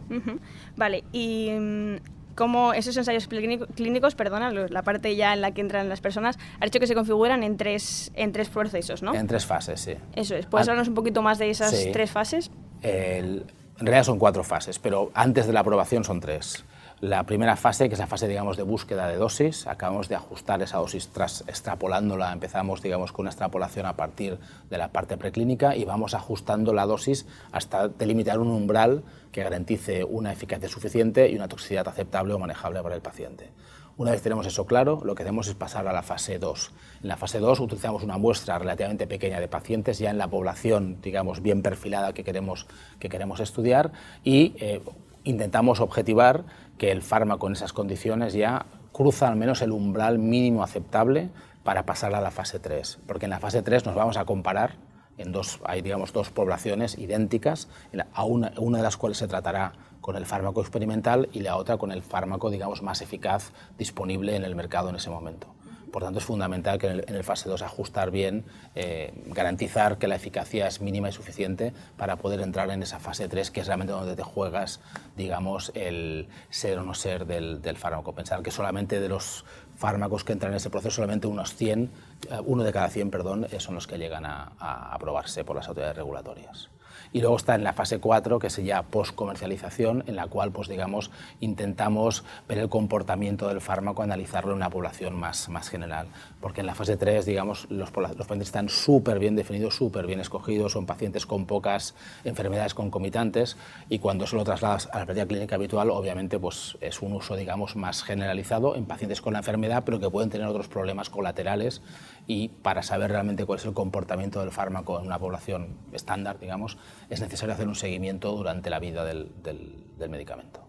Vale, 0.75 1.05
y 1.13 1.51
mm, 1.51 1.95
cómo 2.38 2.72
esos 2.74 2.95
ensayos 2.95 3.28
clínicos, 3.28 4.16
perdona, 4.16 4.51
la 4.51 4.84
parte 4.84 5.16
ya 5.16 5.34
en 5.34 5.41
la 5.41 5.51
que 5.51 5.62
entran 5.62 5.89
las 5.89 6.00
personas, 6.00 6.38
ha 6.62 6.65
dicho 6.65 6.79
que 6.79 6.88
se 6.88 6.94
configuran 6.94 7.44
en 7.44 7.58
tres, 7.58 8.12
en 8.13 8.32
tres 8.32 8.48
procesos, 8.48 9.01
¿no? 9.01 9.13
En 9.13 9.27
tres 9.27 9.46
fases, 9.46 9.82
sí. 9.82 9.96
Eso 10.15 10.36
es. 10.36 10.46
¿Puedes 10.46 10.67
hablarnos 10.67 10.88
un 10.88 10.94
poquito 10.94 11.22
más 11.22 11.39
de 11.39 11.50
esas 11.50 11.88
tres 11.91 12.12
fases? 12.12 12.51
en 12.84 13.86
realidad 13.86 14.03
son 14.03 14.20
cuatro 14.20 14.44
fases, 14.44 14.79
pero 14.79 15.12
antes 15.13 15.48
de 15.48 15.53
la 15.53 15.62
aprobación 15.62 16.03
son 16.03 16.20
tres. 16.20 16.63
La 17.00 17.27
primera 17.27 17.56
fase, 17.56 17.89
que 17.89 17.94
es 17.94 18.00
la 18.00 18.08
fase 18.08 18.27
digamos, 18.27 18.58
de 18.58 18.63
búsqueda 18.63 19.08
de 19.08 19.18
dosis, 19.18 19.68
acabamos 19.68 20.10
de 20.10 20.16
ajustar 20.16 20.63
esa 20.63 20.80
dosis 20.80 21.10
tras 21.10 21.42
extrapolándola, 21.42 22.34
empezamos 22.34 22.82
digamos, 22.82 23.12
con 23.12 23.24
una 23.24 23.30
extrapolación 23.30 23.86
a 23.86 23.96
partir 23.96 24.39
de 24.68 24.77
la 24.80 24.88
parte 24.92 25.16
preclínica 25.16 25.75
y 25.75 25.86
vamos 25.86 26.16
ajustando 26.16 26.74
la 26.74 26.88
dosis 26.88 27.27
hasta 27.51 27.88
delimitar 27.88 28.39
un 28.39 28.48
umbral 28.48 29.04
que 29.32 29.44
garantice 29.44 30.04
una 30.06 30.34
eficacia 30.34 30.68
suficiente 30.70 31.30
y 31.30 31.36
una 31.36 31.48
toxicidad 31.48 31.88
aceptable 31.88 32.34
o 32.34 32.39
manejable 32.39 32.82
para 32.82 32.96
el 32.96 33.01
paciente. 33.01 33.51
Una 33.98 34.10
vez 34.10 34.24
tenemos 34.24 34.48
eso 34.48 34.66
claro, 34.66 35.00
lo 35.04 35.13
que 35.13 35.22
hacemos 35.22 35.48
es 35.48 35.54
pasar 35.54 35.88
a 35.88 35.94
la 35.94 36.01
fase 36.01 36.39
2. 36.39 36.72
En 37.04 37.10
la 37.10 37.18
fase 37.18 37.38
2 37.38 37.60
utilizamos 37.60 38.01
una 38.01 38.18
muestra 38.18 38.58
relativamente 38.58 39.06
pequeña 39.06 39.39
de 39.39 39.48
pacientes 39.48 40.00
ya 40.00 40.10
en 40.10 40.18
la 40.18 40.30
población, 40.30 40.98
digamos, 41.04 41.44
bien 41.44 41.62
perfilada 41.62 42.13
que 42.13 42.24
queremos, 42.24 42.66
que 43.00 43.10
queremos 43.10 43.39
estudiar 43.39 43.92
y 44.24 44.56
eh, 44.58 44.82
intentamos 45.27 45.82
objetivar 45.82 46.46
que 46.77 46.91
el 46.91 47.01
fármaco 47.01 47.48
en 47.48 47.53
esas 47.53 47.74
condiciones 47.74 48.34
ya 48.34 48.65
cruza 48.91 49.27
al 49.27 49.36
menos 49.36 49.62
el 49.62 49.72
umbral 49.72 50.19
mínimo 50.19 50.63
aceptable 50.63 51.29
para 51.63 51.86
pasar 51.86 52.15
a 52.15 52.22
la 52.22 52.31
fase 52.31 52.60
3, 52.60 53.00
porque 53.07 53.25
en 53.25 53.31
la 53.31 53.39
fase 53.39 53.62
3 53.62 53.86
nos 53.86 53.96
vamos 53.96 54.17
a 54.17 54.25
comparar 54.25 54.75
en 55.17 55.31
dos, 55.31 55.60
hay 55.65 55.81
digamos 55.81 56.13
dos 56.13 56.29
poblaciones 56.29 56.98
idénticas, 56.98 57.67
a 58.13 58.24
una, 58.24 58.53
una, 58.57 58.77
de 58.77 58.84
las 58.84 58.98
cuales 58.98 59.17
se 59.17 59.27
tratará 59.27 59.74
con 60.00 60.15
el 60.15 60.25
fármaco 60.25 60.62
experimental 60.62 61.27
y 61.34 61.39
la 61.39 61.57
otra 61.57 61.77
con 61.77 61.91
el 61.91 62.03
fármaco 62.03 62.51
digamos 62.51 62.84
más 62.84 63.01
eficaz 63.01 63.51
disponible 63.77 64.36
en 64.36 64.43
el 64.43 64.55
mercado 64.55 64.89
en 64.89 64.96
ese 64.96 65.10
momento. 65.10 65.48
Por 65.91 66.03
tanto, 66.03 66.20
es 66.20 66.25
fundamental 66.25 66.77
que 66.79 66.88
en 66.88 67.15
el, 67.15 67.24
fase 67.24 67.50
2 67.50 67.62
ajustar 67.62 68.12
bien, 68.12 68.46
eh, 68.75 69.13
garantizar 69.27 69.98
que 69.98 70.08
la 70.08 70.15
eficacia 70.15 70.67
es 70.67 70.82
mínima 70.82 71.10
y 71.10 71.12
suficiente 71.12 71.74
para 71.98 72.17
poder 72.17 72.41
entrar 72.41 72.70
en 72.72 72.84
esa 72.84 73.00
fase 73.00 73.27
3, 73.29 73.51
que 73.51 73.62
es 73.62 73.67
realmente 73.67 73.94
donde 73.94 74.15
te 74.15 74.24
juegas, 74.24 74.79
digamos, 75.15 75.72
el 75.75 76.27
ser 76.50 76.79
o 76.79 76.84
no 76.84 76.94
ser 76.94 77.25
del, 77.25 77.77
fármaco. 77.77 78.13
Pensar 78.13 78.41
que 78.41 78.51
solamente 78.51 79.00
de 79.00 79.10
los 79.10 79.46
fármacos 79.77 80.24
que 80.24 80.34
entran 80.34 80.51
en 80.51 80.58
ese 80.58 80.70
proceso, 80.70 80.96
solamente 80.96 81.27
unos 81.27 81.53
100, 81.56 81.84
eh, 82.29 82.39
uno 82.46 82.63
de 82.63 82.74
cada 82.74 82.89
100, 82.89 83.12
perdón, 83.12 83.48
eh, 83.51 83.60
son 83.60 83.75
los 83.75 83.88
que 83.88 83.98
llegan 83.98 84.25
a, 84.25 84.53
a 84.60 84.94
aprobarse 84.94 85.44
por 85.44 85.56
las 85.56 85.67
autoridades 85.67 85.98
regulatorias. 85.98 86.70
Y 87.13 87.21
luego 87.21 87.37
está 87.37 87.55
en 87.55 87.63
la 87.63 87.73
fase 87.73 87.99
4, 87.99 88.39
que 88.39 88.49
sería 88.49 88.83
post-comercialización, 88.83 90.03
en 90.07 90.15
la 90.15 90.27
cual 90.27 90.51
pues, 90.51 90.67
digamos, 90.67 91.11
intentamos 91.39 92.23
ver 92.47 92.57
el 92.59 92.69
comportamiento 92.69 93.47
del 93.47 93.61
fármaco, 93.61 94.03
analizarlo 94.03 94.51
en 94.51 94.57
una 94.57 94.69
población 94.69 95.15
más, 95.15 95.49
más 95.49 95.69
general. 95.69 96.07
Porque 96.41 96.61
en 96.61 96.67
la 96.67 96.75
fase 96.75 96.97
3, 96.97 97.25
digamos, 97.25 97.67
los, 97.69 97.95
los 97.95 98.15
pacientes 98.15 98.49
están 98.49 98.69
súper 98.69 99.19
bien 99.19 99.35
definidos, 99.35 99.75
súper 99.75 100.05
bien 100.05 100.19
escogidos, 100.19 100.73
son 100.73 100.85
pacientes 100.85 101.25
con 101.25 101.45
pocas 101.45 101.95
enfermedades 102.23 102.73
concomitantes 102.73 103.57
y 103.89 103.99
cuando 103.99 104.27
se 104.27 104.35
lo 104.35 104.43
trasladas 104.43 104.89
a 104.91 104.99
la 104.99 105.05
práctica 105.05 105.27
clínica 105.27 105.55
habitual, 105.55 105.89
obviamente 105.91 106.39
pues, 106.39 106.77
es 106.81 107.01
un 107.01 107.13
uso 107.13 107.35
digamos, 107.35 107.75
más 107.75 108.03
generalizado 108.03 108.75
en 108.75 108.85
pacientes 108.85 109.21
con 109.21 109.33
la 109.33 109.39
enfermedad, 109.39 109.83
pero 109.85 109.99
que 109.99 110.09
pueden 110.09 110.29
tener 110.29 110.47
otros 110.47 110.67
problemas 110.67 111.09
colaterales 111.09 111.81
y 112.25 112.49
para 112.49 112.83
saber 112.83 113.11
realmente 113.11 113.45
cuál 113.45 113.59
es 113.59 113.65
el 113.65 113.73
comportamiento 113.73 114.39
del 114.39 114.51
fármaco 114.51 114.99
en 114.99 115.05
una 115.05 115.19
población 115.19 115.77
estándar, 115.93 116.39
digamos, 116.39 116.77
es 117.10 117.22
necesario 117.22 117.54
hacer 117.54 117.68
un 117.68 117.75
seguimiento 117.75 118.32
durante 118.36 118.70
la 118.70 118.80
vida 118.80 119.04
del, 119.04 119.32
del, 119.44 120.10
medicamento. 120.10 120.62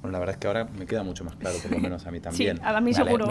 Bueno, 0.00 0.12
la 0.12 0.18
verdad 0.18 0.34
es 0.34 0.40
que 0.40 0.46
ahora 0.48 0.64
me 0.64 0.84
queda 0.84 1.04
mucho 1.04 1.22
más 1.22 1.36
claro, 1.36 1.56
por 1.62 1.70
lo 1.70 1.78
menos 1.78 2.06
a 2.06 2.10
mí 2.10 2.20
también. 2.20 2.56
Sí, 2.56 2.62
a 2.64 2.80
mí 2.80 2.92
seguro. 2.92 3.28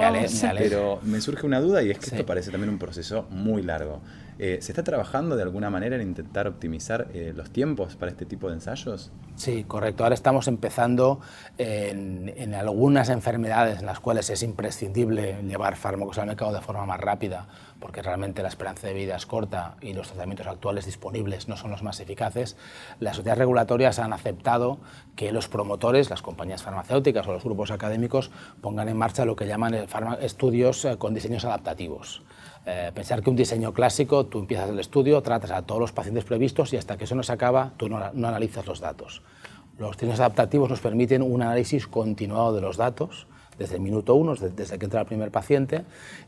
Pero 0.58 1.00
me 1.04 1.20
surge 1.20 1.46
una 1.46 1.60
duda 1.60 1.84
y 1.84 1.92
es 1.92 2.00
que 2.00 2.06
esto 2.06 2.26
parece 2.26 2.52
también 2.52 2.70
un 2.70 2.80
proceso 2.80 3.28
muy 3.30 3.62
largo. 3.62 4.02
Eh, 4.40 4.58
¿Se 4.60 4.72
está 4.72 4.84
trabajando 4.84 5.36
de 5.36 5.44
alguna 5.44 5.70
manera 5.70 5.98
en 5.98 6.02
intentar 6.02 6.48
optimizar 6.48 7.10
eh, 7.14 7.32
los 7.36 7.52
tiempos 7.52 7.96
para 7.96 8.12
este 8.12 8.26
tipo 8.26 8.48
de 8.48 8.56
ensayos? 8.56 9.12
Sí, 9.36 9.66
correcto. 9.66 10.04
Ahora 10.04 10.16
estamos 10.16 10.48
empezando 10.48 11.20
en, 11.60 12.34
en, 12.36 12.56
algunas 12.56 13.10
enfermedades 13.10 13.80
en 13.80 13.86
las 13.86 14.00
cuales 14.00 14.32
es 14.32 14.42
imprescindible 14.42 15.44
llevar 15.44 15.76
fármacos 15.76 16.18
al 16.18 16.26
mercado 16.26 16.54
de 16.54 16.62
forma 16.62 16.88
más 16.88 17.00
rápida, 17.00 17.48
porque 17.82 18.02
realmente 18.02 18.44
la 18.44 18.48
esperanza 18.48 18.88
de 18.88 18.94
vida 18.94 19.16
es 19.16 19.26
corta 19.26 19.76
y 19.82 19.94
los 19.94 20.08
tratamientos 20.08 20.48
actuales 20.48 20.86
disponibles 20.86 21.50
no 21.50 21.58
son 21.58 21.72
los 21.72 21.82
más 21.82 22.00
eficaces. 22.00 22.56
Las 23.00 23.18
sociedades 23.18 23.40
regulatorias 23.40 24.00
han 24.00 24.14
aceptado 24.14 24.78
que 25.16 25.32
los 25.32 25.50
promotores, 25.50 26.10
las 26.10 26.22
compañías 26.22 26.62
farmacéuticas 26.62 27.28
o 27.28 27.34
los 27.34 27.44
grupos 27.44 27.72
académicos 27.72 28.32
pongan 28.62 28.88
en 28.88 28.98
marcha 28.98 29.26
lo 29.26 29.36
que 29.36 29.48
llaman 29.48 29.74
estudios 30.22 30.86
eh, 30.86 30.98
con 30.98 31.14
diseños 31.14 31.44
adaptativos. 31.44 32.22
Eh, 32.68 32.92
pensar 32.94 33.24
que 33.24 33.32
un 33.32 33.36
diseño 33.36 33.74
clásico, 33.74 34.28
tú 34.28 34.40
empiezas 34.40 34.70
el 34.70 34.80
estudio, 34.80 35.22
tratas 35.24 35.50
a 35.50 35.64
todos 35.64 35.82
los 35.82 35.92
pacientes 35.92 36.24
previstos 36.24 36.72
y 36.74 36.78
hasta 36.78 36.96
que 36.96 37.06
eso 37.06 37.16
no 37.16 37.24
se 37.24 37.34
acaba, 37.34 37.72
tú 37.78 37.90
no, 37.90 37.98
analizas 37.98 38.68
los 38.68 38.80
datos. 38.80 39.24
Los 39.80 39.98
diseños 39.98 40.20
adaptativos 40.20 40.70
nos 40.70 40.80
permiten 40.80 41.24
un 41.24 41.42
análisis 41.42 41.88
continuado 41.88 42.54
de 42.54 42.62
los 42.62 42.78
datos 42.78 43.26
desde 43.62 43.75
el 43.75 43.82
minuto 43.82 44.15
uno, 44.15 44.36
desde, 44.36 44.77
que 44.77 44.86
entra 44.86 45.01
el 45.01 45.08
primer 45.08 45.32
paciente, 45.32 45.84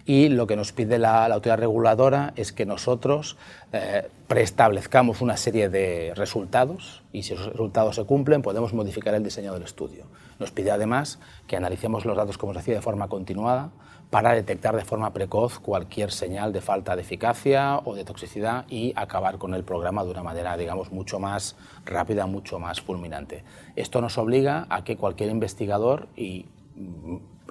y 0.05 0.29
lo 0.29 0.47
que 0.47 0.55
nos 0.55 0.71
pide 0.71 0.99
la, 0.99 1.25
autoridad 1.25 1.57
reguladora 1.57 2.33
es 2.35 2.51
que 2.51 2.65
nosotros 2.65 3.37
eh, 3.71 4.07
preestablezcamos 4.27 5.21
una 5.21 5.37
serie 5.37 5.69
de 5.69 6.13
resultados 6.15 7.03
y 7.11 7.23
si 7.23 7.33
esos 7.33 7.47
resultados 7.47 7.95
se 7.95 8.03
cumplen 8.03 8.41
podemos 8.41 8.73
modificar 8.73 9.13
el 9.15 9.23
diseño 9.23 9.53
del 9.53 9.63
estudio. 9.63 10.05
Nos 10.39 10.51
pide 10.51 10.71
además 10.71 11.19
que 11.47 11.55
analicemos 11.55 12.05
los 12.05 12.15
datos 12.15 12.37
como 12.37 12.53
se 12.53 12.59
hacía 12.59 12.75
de 12.75 12.81
forma 12.81 13.07
continuada, 13.07 13.71
para 14.13 14.35
detectar 14.35 14.75
de 14.75 14.85
forma 14.85 15.11
precoz 15.11 15.57
cualquier 15.57 16.11
señal 16.11 16.53
de 16.53 16.61
falta 16.61 16.95
de 16.95 17.01
eficacia 17.01 17.79
o 17.83 17.95
de 17.95 18.05
toxicidad 18.05 18.65
y 18.69 18.93
acabar 18.95 19.39
con 19.39 19.55
el 19.55 19.63
programa 19.63 20.03
de 20.03 20.11
una 20.11 20.21
manera, 20.21 20.55
digamos, 20.55 20.91
mucho 20.91 21.19
más 21.19 21.55
rápida, 21.83 22.27
mucho 22.27 22.59
más 22.59 22.79
fulminante. 22.79 23.43
Esto 23.75 24.01
nos 24.01 24.19
obliga 24.19 24.67
a 24.69 24.83
que 24.83 24.97
cualquier 24.97 25.31
investigador 25.31 26.09
y 26.15 26.45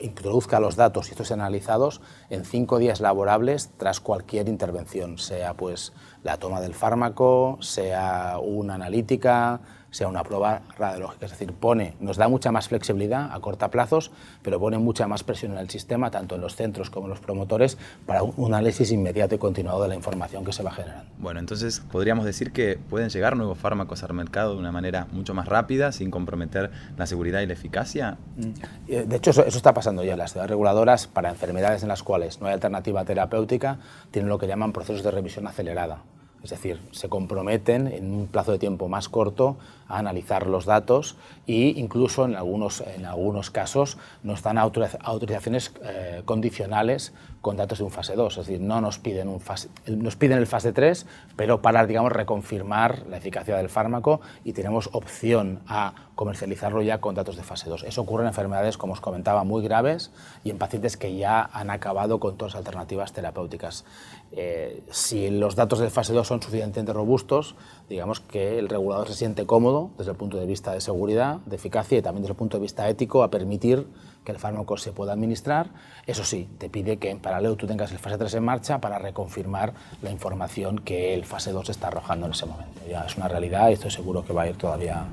introduzca 0.01 0.61
los 0.61 0.77
datos 0.77 1.09
y 1.09 1.13
estos 1.13 1.31
analizados 1.33 2.01
en 2.31 2.45
cinco 2.45 2.79
días 2.79 3.01
laborables 3.01 3.71
tras 3.77 4.01
cualquier 4.01 4.49
intervención, 4.49 5.19
sea 5.19 5.55
pues 5.55 5.93
la 6.23 6.39
toma 6.39 6.61
del 6.61 6.75
fármaco, 6.75 7.59
sea 7.61 8.39
una 8.43 8.75
analítica, 8.75 9.61
sea 9.93 10.09
una 10.09 10.25
prueba 10.25 10.63
radiológica. 10.77 11.27
Es 11.27 11.33
decir, 11.33 11.53
pone, 11.53 11.95
nos 12.01 12.17
da 12.17 12.27
mucha 12.27 12.51
más 12.51 12.67
flexibilidad 12.69 13.31
a 13.33 13.39
corta 13.41 13.71
plazos, 13.71 14.11
pero 14.43 14.59
pone 14.59 14.79
mucha 14.79 15.07
más 15.07 15.23
presión 15.23 15.53
en 15.53 15.59
el 15.59 15.71
sistema, 15.71 16.11
tanto 16.11 16.35
en 16.35 16.41
los 16.41 16.57
centros 16.57 16.91
como 16.91 17.07
en 17.07 17.11
los 17.11 17.21
promotores, 17.21 17.79
para 18.07 18.23
un 18.23 18.55
análisis 18.55 18.91
inmediato 18.91 19.35
y 19.35 19.39
continuado 19.39 19.83
de 19.83 19.89
la 19.89 19.95
información 19.95 20.45
que 20.45 20.53
se 20.53 20.63
va 20.63 20.73
generando. 20.73 21.05
Bueno, 21.19 21.41
entonces 21.41 21.81
podríamos 21.93 22.25
decir 22.25 22.53
que 22.53 22.79
pueden 22.91 23.11
llegar 23.11 23.37
nuevos 23.37 23.59
fármacos 23.59 24.03
al 24.03 24.15
mercado 24.15 24.55
de 24.55 24.59
una 24.59 24.73
manera 24.73 25.07
mucho 25.13 25.35
más 25.35 25.47
rápida, 25.47 25.93
sin 25.93 26.11
comprometer 26.11 26.71
la 26.97 27.07
seguridad 27.07 27.41
y 27.43 27.47
la 27.47 27.53
eficacia. 27.53 28.17
Mm. 28.37 28.43
Eh, 28.89 29.05
de 29.07 29.17
hecho, 29.17 29.31
eso, 29.31 29.43
está 29.43 29.75
pasando 29.75 30.03
ya. 30.03 30.17
Las 30.17 30.33
ciudades 30.33 30.51
reguladoras, 30.51 31.07
para 31.07 31.29
enfermedades 31.29 31.83
en 31.83 31.89
las 31.89 32.03
cuales 32.03 32.41
no 32.41 32.47
hay 32.47 32.55
alternativa 32.55 33.05
terapéutica, 33.05 33.79
tienen 34.11 34.31
lo 34.31 34.39
que 34.39 34.47
llaman 34.47 34.73
procesos 34.73 35.03
de 35.03 35.11
revisión 35.11 35.47
acelerada. 35.47 35.99
Es 36.43 36.51
decir, 36.51 36.81
se 36.91 37.09
comprometen 37.09 37.87
en 37.87 38.13
un 38.13 38.27
plazo 38.27 38.51
de 38.51 38.59
tiempo 38.59 38.89
más 38.89 39.09
corto 39.09 39.57
a 39.93 39.99
analizar 39.99 40.47
los 40.47 40.65
datos 40.65 41.17
e 41.47 41.75
incluso 41.77 42.25
en 42.25 42.35
algunos, 42.35 42.81
en 42.81 43.05
algunos 43.05 43.51
casos 43.51 43.99
nos 44.23 44.43
dan 44.43 44.59
autorizaciones 44.59 45.73
eh, 45.85 46.23
condicionales 46.25 47.13
con 47.43 47.57
datos 47.57 47.79
de 47.79 47.85
un 47.85 47.91
fase 47.91 48.15
2. 48.15 48.39
Es 48.39 48.47
decir, 48.47 48.61
no 48.61 48.81
nos 48.81 48.99
piden, 48.99 49.29
un 49.29 49.41
fase, 49.41 49.69
nos 49.87 50.17
piden 50.17 50.39
el 50.39 50.47
fase 50.47 50.73
3, 50.73 51.07
pero 51.37 51.61
para 51.61 51.85
digamos, 51.87 52.13
reconfirmar 52.13 53.07
la 53.09 53.19
eficacia 53.19 53.57
del 53.57 53.69
fármaco 53.69 54.21
y 54.45 54.53
tenemos 54.53 54.89
opción 54.93 55.61
a 55.67 55.95
comercializarlo 56.15 56.83
ya 56.83 57.01
con 57.01 57.15
datos 57.15 57.37
de 57.37 57.43
fase 57.43 57.69
2. 57.69 57.83
Eso 57.83 58.03
ocurre 58.03 58.23
en 58.23 58.29
enfermedades, 58.29 58.79
como 58.79 58.93
os 58.93 59.01
comentaba, 59.01 59.45
muy 59.45 59.63
graves 59.63 60.13
y 60.45 60.51
en 60.51 60.59
pacientes 60.59 60.97
que 60.97 61.17
ya 61.17 61.51
han 61.53 61.71
acabado 61.71 62.21
con 62.21 62.37
todas 62.37 62.55
las 62.55 62.61
alternativas 62.61 63.13
terapéuticas. 63.13 63.85
Eh, 64.31 64.83
si 64.91 65.29
los 65.31 65.57
datos 65.57 65.81
de 65.81 65.91
fase 65.91 66.13
2 66.13 66.27
son 66.27 66.41
suficientemente 66.41 66.93
robustos, 66.93 67.57
digamos 67.93 68.21
que 68.21 68.59
el 68.59 68.71
regulador 68.71 69.09
se 69.09 69.15
siente 69.15 69.45
cómodo 69.45 69.91
desde 69.99 70.13
el 70.13 70.17
punto 70.17 70.39
de 70.39 70.47
vista 70.47 70.73
de 70.73 70.81
seguridad, 70.81 71.37
de 71.45 71.57
eficacia 71.57 71.99
y 71.99 72.03
también 72.03 72.23
desde 72.23 72.33
el 72.33 72.39
punto 72.39 72.57
de 72.57 72.63
vista 72.63 72.89
ético 72.89 73.23
a 73.23 73.31
permitir 73.31 73.87
que 74.25 74.33
el 74.33 74.39
fármaco 74.39 74.79
se 74.79 74.93
pueda 74.93 75.13
administrar. 75.13 75.71
Eso 76.07 76.25
sí, 76.25 76.49
te 76.59 76.71
pide 76.71 76.97
que 76.97 77.11
en 77.11 77.21
paralelo 77.21 77.57
tú 77.57 77.67
tengas 77.67 77.93
el 77.93 77.99
fase 77.99 78.17
3 78.17 78.35
en 78.35 78.45
marcha 78.45 78.81
para 78.81 78.99
reconfirmar 78.99 79.75
la 80.01 80.11
información 80.11 80.79
que 80.79 81.13
el 81.13 81.27
fase 81.27 81.53
2 81.53 81.69
está 81.69 81.89
arrojando 81.89 82.27
en 82.27 82.33
ese 82.33 82.47
momento. 82.47 82.81
Ya 82.89 83.03
es 83.03 83.17
una 83.17 83.29
realidad 83.29 83.69
y 83.69 83.75
estoy 83.75 83.91
seguro 83.91 84.25
que 84.25 84.33
va 84.33 84.43
a 84.43 84.49
ir 84.49 84.57
todavía 84.57 85.05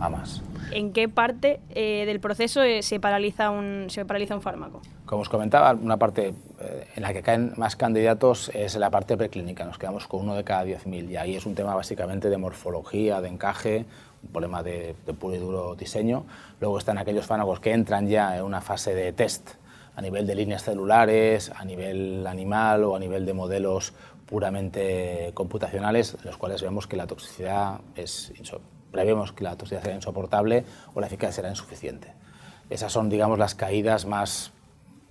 a 0.00 0.08
más. 0.08 0.42
¿En 0.70 0.92
qué 0.92 1.08
parte 1.08 1.60
eh, 1.70 2.04
del 2.06 2.20
proceso 2.20 2.62
eh, 2.62 2.82
se, 2.82 3.00
paraliza 3.00 3.50
un, 3.50 3.86
se 3.88 4.04
paraliza 4.04 4.34
un 4.34 4.42
fármaco? 4.42 4.82
Como 5.06 5.22
os 5.22 5.28
comentaba, 5.28 5.72
una 5.72 5.96
parte 5.96 6.34
eh, 6.60 6.86
en 6.94 7.02
la 7.02 7.12
que 7.12 7.22
caen 7.22 7.52
más 7.56 7.76
candidatos 7.76 8.50
es 8.54 8.76
la 8.76 8.90
parte 8.90 9.16
preclínica. 9.16 9.64
Nos 9.64 9.78
quedamos 9.78 10.06
con 10.06 10.20
uno 10.20 10.34
de 10.34 10.44
cada 10.44 10.64
10.000 10.64 11.10
y 11.10 11.16
ahí 11.16 11.36
es 11.36 11.46
un 11.46 11.54
tema 11.54 11.74
básicamente 11.74 12.28
de 12.28 12.36
morfología, 12.36 13.20
de 13.20 13.28
encaje, 13.28 13.86
un 14.22 14.30
problema 14.30 14.62
de, 14.62 14.94
de 15.06 15.14
puro 15.14 15.34
y 15.34 15.38
duro 15.38 15.74
diseño. 15.74 16.24
Luego 16.60 16.78
están 16.78 16.98
aquellos 16.98 17.26
fármacos 17.26 17.60
que 17.60 17.72
entran 17.72 18.08
ya 18.08 18.36
en 18.36 18.44
una 18.44 18.60
fase 18.60 18.94
de 18.94 19.12
test 19.12 19.50
a 19.96 20.02
nivel 20.02 20.26
de 20.26 20.34
líneas 20.34 20.62
celulares, 20.62 21.50
a 21.56 21.64
nivel 21.64 22.26
animal 22.26 22.84
o 22.84 22.94
a 22.94 23.00
nivel 23.00 23.26
de 23.26 23.32
modelos 23.32 23.94
puramente 24.26 25.30
computacionales, 25.34 26.14
en 26.20 26.26
los 26.26 26.36
cuales 26.36 26.62
vemos 26.62 26.86
que 26.86 26.96
la 26.96 27.06
toxicidad 27.06 27.80
es 27.96 28.32
prevemos 28.90 29.32
que 29.32 29.44
la 29.44 29.56
toxicidad 29.56 29.82
será 29.82 29.94
insoportable 29.94 30.64
o 30.94 31.00
la 31.00 31.06
eficacia 31.06 31.32
será 31.32 31.50
insuficiente. 31.50 32.12
Esas 32.70 32.92
son, 32.92 33.08
digamos, 33.08 33.38
las 33.38 33.54
caídas 33.54 34.06
más 34.06 34.52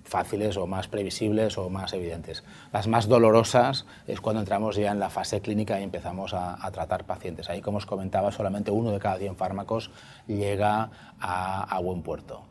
fáciles 0.08 0.58
o 0.58 0.68
más 0.68 0.88
previsibles 0.88 1.58
o 1.58 1.70
más 1.70 1.94
evidentes. 1.94 2.44
Las 2.74 2.88
más 2.88 3.08
dolorosas 3.08 3.86
es 4.08 4.22
cuando 4.22 4.42
entramos 4.42 4.76
ya 4.76 4.92
en 4.92 5.00
la 5.00 5.10
fase 5.10 5.42
clínica 5.42 5.80
y 5.80 5.84
empezamos 5.84 6.34
a, 6.34 6.58
tratar 6.72 7.06
pacientes. 7.06 7.50
Ahí, 7.50 7.62
como 7.62 7.78
os 7.78 7.86
comentaba, 7.86 8.32
solamente 8.32 8.72
uno 8.72 8.92
de 8.92 9.00
cada 9.00 9.18
100 9.18 9.36
fármacos 9.36 9.92
llega 10.28 10.90
a, 11.20 11.64
a 11.64 11.80
buen 11.80 12.02
puerto. 12.02 12.44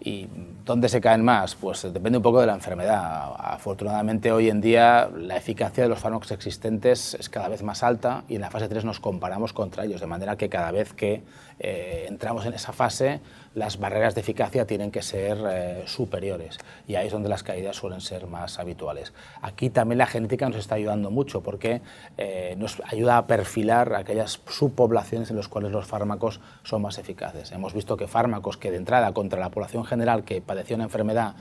¿Y 0.00 0.28
dónde 0.64 0.88
se 0.88 1.00
caen 1.00 1.24
más? 1.24 1.54
Pues 1.54 1.82
depende 1.82 2.18
un 2.18 2.22
poco 2.22 2.40
de 2.40 2.46
la 2.46 2.54
enfermedad. 2.54 3.32
Afortunadamente 3.38 4.32
hoy 4.32 4.48
en 4.48 4.60
día 4.60 5.08
la 5.16 5.36
eficacia 5.36 5.84
de 5.84 5.88
los 5.88 5.98
fármacos 5.98 6.30
existentes 6.30 7.14
es 7.14 7.28
cada 7.28 7.48
vez 7.48 7.62
más 7.62 7.82
alta 7.82 8.24
y 8.28 8.36
en 8.36 8.40
la 8.40 8.50
fase 8.50 8.68
3 8.68 8.84
nos 8.84 9.00
comparamos 9.00 9.52
contra 9.52 9.84
ellos, 9.84 10.00
de 10.00 10.06
manera 10.06 10.36
que 10.36 10.48
cada 10.48 10.70
vez 10.70 10.92
que 10.92 11.22
eh, 11.58 12.06
entramos 12.08 12.46
en 12.46 12.54
esa 12.54 12.72
fase 12.72 13.20
las 13.54 13.78
barreras 13.78 14.14
de 14.14 14.20
eficacia 14.20 14.66
tienen 14.66 14.90
que 14.90 15.02
ser 15.02 15.38
eh, 15.48 15.82
superiores 15.86 16.58
y 16.88 16.96
ahí 16.96 17.06
es 17.06 17.12
donde 17.12 17.28
las 17.28 17.42
caídas 17.42 17.76
suelen 17.76 18.00
ser 18.00 18.26
más 18.26 18.58
habituales. 18.58 19.12
Aquí 19.42 19.70
también 19.70 19.98
la 19.98 20.06
genética 20.06 20.48
nos 20.48 20.58
está 20.58 20.74
ayudando 20.74 21.10
mucho 21.10 21.42
porque 21.42 21.80
eh, 22.18 22.56
nos 22.58 22.82
ayuda 22.84 23.16
a 23.16 23.26
perfilar 23.26 23.94
aquellas 23.94 24.40
subpoblaciones 24.48 25.30
en 25.30 25.36
las 25.36 25.48
cuales 25.48 25.70
los 25.70 25.86
fármacos 25.86 26.40
son 26.64 26.82
más 26.82 26.98
eficaces. 26.98 27.52
Hemos 27.52 27.74
visto 27.74 27.96
que 27.96 28.08
fármacos 28.08 28.56
que 28.56 28.70
de 28.70 28.76
entrada 28.76 29.12
contra 29.12 29.38
la 29.38 29.50
población 29.50 29.84
general 29.84 30.24
que 30.24 30.40
padecía 30.40 30.76
una 30.76 30.84
enfermedad 30.84 31.34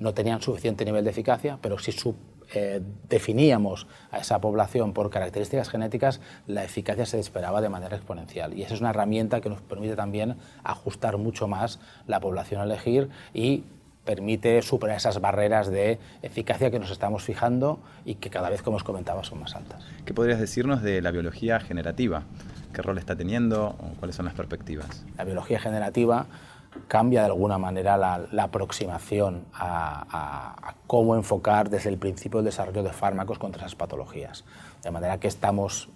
no 0.00 0.14
tenían 0.14 0.42
suficiente 0.42 0.84
nivel 0.84 1.04
de 1.04 1.10
eficacia, 1.10 1.58
pero 1.60 1.78
si 1.78 1.92
eh, 2.52 2.80
definíamos 3.08 3.86
a 4.10 4.18
esa 4.18 4.40
población 4.40 4.92
por 4.92 5.10
características 5.10 5.68
genéticas, 5.68 6.20
la 6.46 6.64
eficacia 6.64 7.06
se 7.06 7.18
esperaba 7.18 7.60
de 7.60 7.68
manera 7.68 7.96
exponencial. 7.96 8.56
Y 8.56 8.62
esa 8.62 8.74
es 8.74 8.80
una 8.80 8.90
herramienta 8.90 9.40
que 9.40 9.48
nos 9.48 9.60
permite 9.60 9.96
también 9.96 10.36
ajustar 10.64 11.16
mucho 11.16 11.48
más 11.48 11.80
la 12.06 12.20
población 12.20 12.60
a 12.60 12.64
elegir 12.64 13.08
y 13.34 13.64
permite 14.04 14.62
superar 14.62 14.96
esas 14.96 15.20
barreras 15.20 15.70
de 15.70 15.98
eficacia 16.22 16.70
que 16.70 16.78
nos 16.78 16.90
estamos 16.90 17.22
fijando 17.22 17.78
y 18.04 18.16
que 18.16 18.30
cada 18.30 18.50
vez, 18.50 18.62
como 18.62 18.76
os 18.76 18.84
comentaba, 18.84 19.22
son 19.24 19.40
más 19.40 19.54
altas. 19.54 19.84
¿Qué 20.04 20.14
podrías 20.14 20.40
decirnos 20.40 20.82
de 20.82 21.02
la 21.02 21.10
biología 21.10 21.60
generativa? 21.60 22.24
¿Qué 22.72 22.82
rol 22.82 22.98
está 22.98 23.16
teniendo 23.16 23.76
o 23.78 23.94
cuáles 23.98 24.16
son 24.16 24.26
las 24.26 24.34
perspectivas? 24.34 25.04
La 25.16 25.24
biología 25.24 25.58
generativa 25.58 26.26
cambia 26.88 27.20
de 27.20 27.26
alguna 27.26 27.58
manera 27.58 27.96
la, 27.96 28.42
aproximación 28.42 29.46
a, 29.54 30.74
cómo 30.86 31.16
enfocar 31.16 31.70
desde 31.70 31.88
el 31.88 31.98
principio 31.98 32.40
el 32.40 32.44
desarrollo 32.44 32.82
de 32.82 32.92
fármacos 32.92 33.38
contra 33.38 33.62
esas 33.62 33.76
patologías. 33.76 34.44
De 34.82 34.90
manera 34.90 35.18
que 35.18 35.28
estamos, 35.28 35.88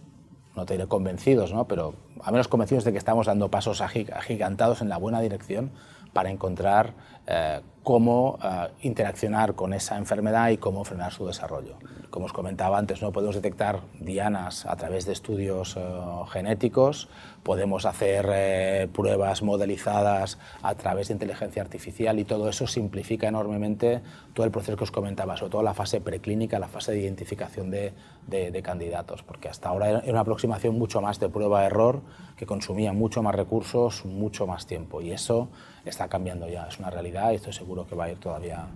no 0.54 0.66
te 0.66 0.74
diré 0.74 0.86
convencidos, 0.86 1.52
¿no? 1.52 1.66
pero 1.66 1.94
a 2.22 2.30
menos 2.30 2.48
convencidos 2.48 2.84
de 2.84 2.92
que 2.92 2.98
estamos 2.98 3.26
dando 3.26 3.50
pasos 3.50 3.80
agigantados 3.80 4.82
en 4.82 4.88
la 4.88 4.98
buena 4.98 5.20
dirección 5.20 5.72
para 6.12 6.30
encontrar 6.30 6.94
eh, 7.26 7.60
cómo 7.82 8.38
eh, 8.42 8.68
interaccionar 8.82 9.54
con 9.54 9.74
esa 9.74 9.98
enfermedad 9.98 10.48
y 10.48 10.56
cómo 10.56 10.84
frenar 10.84 11.12
su 11.12 11.26
desarrollo. 11.26 11.76
Como 12.08 12.26
os 12.26 12.32
comentaba 12.32 12.78
antes, 12.78 13.02
no 13.02 13.12
podemos 13.12 13.34
detectar 13.34 13.80
dianas 14.00 14.64
a 14.64 14.76
través 14.76 15.04
de 15.04 15.12
estudios 15.12 15.76
eh, 15.76 15.80
genéticos, 16.30 17.08
podemos 17.44 17.86
hacer 17.86 18.88
pruebas 18.90 19.42
modelizadas 19.42 20.38
a 20.62 20.74
través 20.74 21.08
de 21.08 21.14
inteligencia 21.14 21.62
artificial 21.62 22.18
y 22.18 22.24
todo 22.24 22.48
eso 22.48 22.66
simplifica 22.66 23.28
enormemente 23.28 24.00
todo 24.32 24.46
el 24.46 24.50
proceso 24.50 24.76
que 24.76 24.84
os 24.84 24.90
comentaba, 24.90 25.36
sobre 25.36 25.52
todo 25.52 25.62
la 25.62 25.74
fase 25.74 26.00
preclínica, 26.00 26.58
la 26.58 26.68
fase 26.68 26.92
de 26.92 27.00
identificación 27.00 27.70
de, 27.70 27.92
de 28.26 28.62
candidatos, 28.62 29.22
porque 29.22 29.48
hasta 29.48 29.68
ahora 29.68 29.90
era 29.90 30.02
una 30.06 30.20
aproximación 30.20 30.78
mucho 30.78 31.00
más 31.00 31.20
de 31.20 31.28
prueba-error 31.28 32.02
que 32.36 32.46
consumía 32.46 32.92
mucho 32.92 33.22
más 33.22 33.34
recursos, 33.34 34.04
mucho 34.04 34.46
más 34.46 34.66
tiempo 34.66 35.00
y 35.00 35.12
eso 35.12 35.48
está 35.84 36.08
cambiando 36.08 36.48
ya, 36.48 36.66
es 36.66 36.78
una 36.78 36.90
realidad 36.90 37.32
y 37.32 37.36
estoy 37.36 37.52
seguro 37.52 37.86
que 37.86 37.94
va 37.94 38.04
a 38.04 38.10
ir 38.10 38.18
todavía 38.18 38.66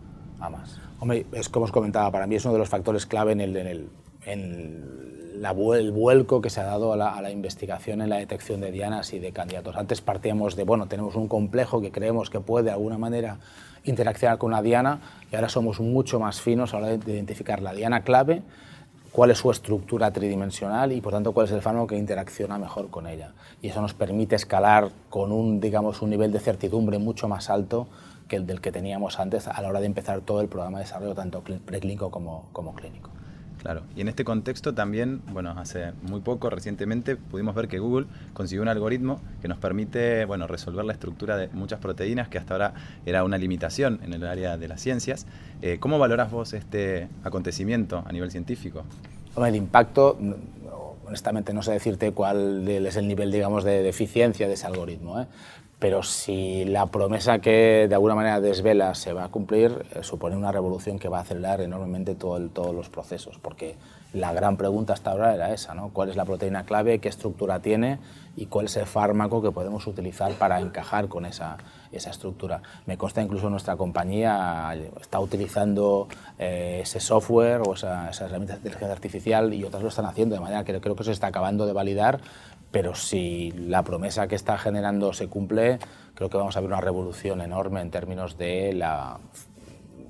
a 0.40 0.50
más. 0.50 0.80
Hombre, 1.00 1.26
es 1.32 1.48
como 1.48 1.64
os 1.64 1.72
comentaba, 1.72 2.10
para 2.10 2.26
mí 2.26 2.37
es 2.37 2.44
uno 2.44 2.54
de 2.54 2.60
los 2.60 2.68
factores 2.68 3.06
clave 3.06 3.32
en 3.32 3.40
el, 3.40 3.56
en 3.56 3.66
el, 3.66 3.88
en 4.26 5.27
la, 5.40 5.50
el 5.76 5.92
vuelco 5.92 6.40
que 6.40 6.50
se 6.50 6.61
ha 6.61 6.64
dado 6.64 6.92
a 6.92 6.97
la, 6.97 7.11
a 7.14 7.23
la, 7.23 7.30
investigación 7.30 8.00
en 8.00 8.11
la 8.11 8.16
detección 8.16 8.61
de 8.61 8.71
dianas 8.71 9.12
y 9.12 9.18
de 9.18 9.33
candidatos. 9.33 9.76
Antes 9.76 10.00
partíamos 10.00 10.57
de, 10.57 10.64
bueno, 10.64 10.87
tenemos 10.87 11.14
un 11.14 11.28
complejo 11.28 11.80
que 11.80 11.90
creemos 11.90 12.30
que 12.30 12.40
puede 12.40 12.66
de 12.66 12.71
alguna 12.73 12.99
manera 12.99 13.38
interaccionar 13.85 14.38
con 14.38 14.52
una 14.52 14.62
diana 14.62 15.00
y 15.30 15.37
ahora 15.37 15.49
somos 15.49 15.80
mucho 15.80 16.21
más 16.21 16.40
finos 16.40 16.75
a 16.75 16.80
la 16.80 16.87
hora 16.88 16.97
de 16.97 17.12
identificar 17.12 17.62
la 17.62 17.73
diana 17.73 18.02
clave 18.02 18.42
cuál 19.12 19.30
es 19.30 19.38
su 19.38 19.50
estructura 19.50 20.12
tridimensional 20.12 20.92
y 20.92 21.00
por 21.00 21.12
tanto 21.12 21.33
cuál 21.33 21.47
es 21.47 21.52
el 21.52 21.62
fármaco 21.62 21.88
que 21.88 21.97
interacciona 21.97 22.59
mejor 22.59 22.90
con 22.90 23.07
ella. 23.07 23.33
Y 23.62 23.68
eso 23.68 23.80
nos 23.80 23.95
permite 23.95 24.37
escalar 24.37 24.90
con 25.09 25.33
un, 25.33 25.61
digamos, 25.61 26.02
un 26.02 26.11
nivel 26.11 26.33
de 26.33 26.40
certidumbre 26.40 26.99
mucho 26.99 27.28
más 27.28 27.50
alto 27.50 27.88
que 28.28 28.37
el 28.37 28.47
del 28.47 28.61
que 28.61 28.71
teníamos 28.71 29.18
antes 29.18 29.49
a 29.49 29.61
la 29.62 29.68
hora 29.68 29.80
de 29.80 29.87
empezar 29.87 30.21
todo 30.21 30.40
el 30.40 30.49
programa 30.49 30.78
de 30.78 30.85
desarrollo, 30.85 31.14
tanto 31.14 31.40
preclínico 31.40 32.11
como, 32.11 32.49
como 32.52 32.75
clínico. 32.75 33.11
Claro, 33.68 33.82
y 33.94 34.00
en 34.00 34.08
este 34.08 34.25
contexto 34.25 34.72
también, 34.72 35.20
bueno, 35.30 35.50
hace 35.50 35.92
muy 36.00 36.20
poco, 36.20 36.48
recientemente, 36.48 37.16
pudimos 37.16 37.54
ver 37.54 37.68
que 37.68 37.78
Google 37.78 38.06
consiguió 38.32 38.62
un 38.62 38.68
algoritmo 38.68 39.20
que 39.42 39.48
nos 39.48 39.58
permite, 39.58 40.25
bueno, 40.25 40.46
resolver 40.46 40.87
la 40.87 40.94
estructura 40.94 41.37
de 41.37 41.48
muchas 41.48 41.78
proteínas 41.78 42.28
que 42.28 42.38
hasta 42.38 42.54
ahora 42.54 42.72
era 43.04 43.25
una 43.25 43.37
limitación 43.37 44.00
en 44.02 44.14
el 44.14 44.26
área 44.26 44.56
de 44.56 44.68
las 44.68 44.80
ciencias. 44.80 45.26
Eh, 45.60 45.76
¿Cómo 45.80 45.98
valoras 45.98 46.30
vos 46.30 46.54
este 46.54 47.08
acontecimiento 47.25 48.02
a 48.06 48.10
nivel 48.10 48.30
científico? 48.30 48.84
el 49.37 49.54
impacto, 49.54 50.18
honestamente 51.06 51.52
no 51.52 51.62
sé 51.62 51.72
decirte 51.72 52.12
cuál 52.12 52.66
es 52.66 52.96
el 52.96 53.06
nivel, 53.06 53.30
digamos, 53.30 53.64
de, 53.64 53.87
eficiencia 53.87 54.48
de 54.48 54.54
ese 54.54 54.66
algoritmo, 54.66 55.20
¿eh? 55.20 55.26
Pero 55.78 56.02
si 56.02 56.64
la 56.64 56.87
promesa 56.87 57.38
que 57.38 57.87
de 57.88 57.94
alguna 57.94 58.14
manera 58.14 58.40
desvela 58.40 58.94
se 58.94 59.12
va 59.12 59.25
a 59.25 59.28
cumplir, 59.28 59.87
eh, 59.94 60.02
supone 60.02 60.37
una 60.37 60.50
revolución 60.50 60.99
que 60.99 61.08
va 61.08 61.18
a 61.18 61.23
acelerar 61.23 61.61
enormemente 61.61 62.14
todo 62.14 62.40
todos 62.49 62.75
los 62.75 62.88
procesos, 62.88 63.38
porque 63.38 63.76
la 64.12 64.32
gran 64.32 64.56
pregunta 64.56 64.94
hasta 64.94 65.11
ahora 65.11 65.35
era 65.35 65.52
esa. 65.52 65.75
¿Cuál 65.92 66.08
es 66.08 66.16
la 66.16 66.25
proteína 66.25 66.64
clave, 66.64 66.99
qué 66.99 67.08
estructura 67.08 67.61
tiene 67.61 67.99
y 68.37 68.47
cuál 68.47 68.66
es 68.66 68.76
el 68.76 68.87
fármaco 68.87 69.42
que 69.42 69.50
podemos 69.50 69.87
utilizar 69.87 70.32
para 70.32 70.61
encajar 70.61 71.08
con 71.08 71.26
esa, 71.26 71.58
esa 71.92 72.11
estructura? 72.11 72.62
Me 72.87 72.97
consta 72.97 73.23
incluso 73.23 73.50
nuestra 73.50 73.76
compañía 73.76 74.75
está 75.00 75.20
utilizando 75.20 76.08
eh, 76.38 76.80
ese 76.82 77.00
software 77.00 77.62
o 77.66 77.75
esa, 77.75 78.08
esas 78.11 78.30
herramientas 78.30 78.56
de 78.56 78.68
inteligencia 78.68 78.93
artificial 78.93 79.52
y 79.52 79.62
otras 79.64 79.82
lo 79.82 79.91
están 79.91 80.06
haciendo, 80.06 80.34
de 80.34 80.41
manera 80.41 80.64
que 80.64 80.80
creo 80.80 80.97
que 80.97 81.04
se 81.04 81.12
está 81.12 81.26
acabando 81.26 81.67
de 81.67 81.75
validar 81.75 82.21
pero 82.71 82.95
si 82.95 83.52
la 83.52 83.83
promesa 83.83 84.28
que 84.28 84.35
está 84.35 84.59
generando 84.59 85.13
se 85.13 85.28
cumple, 85.28 85.78
creo 86.15 86.28
que 86.28 86.37
vamos 86.37 86.57
a 86.57 86.61
ver 86.61 86.69
una 86.69 86.81
revolución 86.81 87.41
enorme 87.41 87.81
en 87.81 87.91
términos 87.91 88.37
de 88.37 88.73
la 88.75 89.19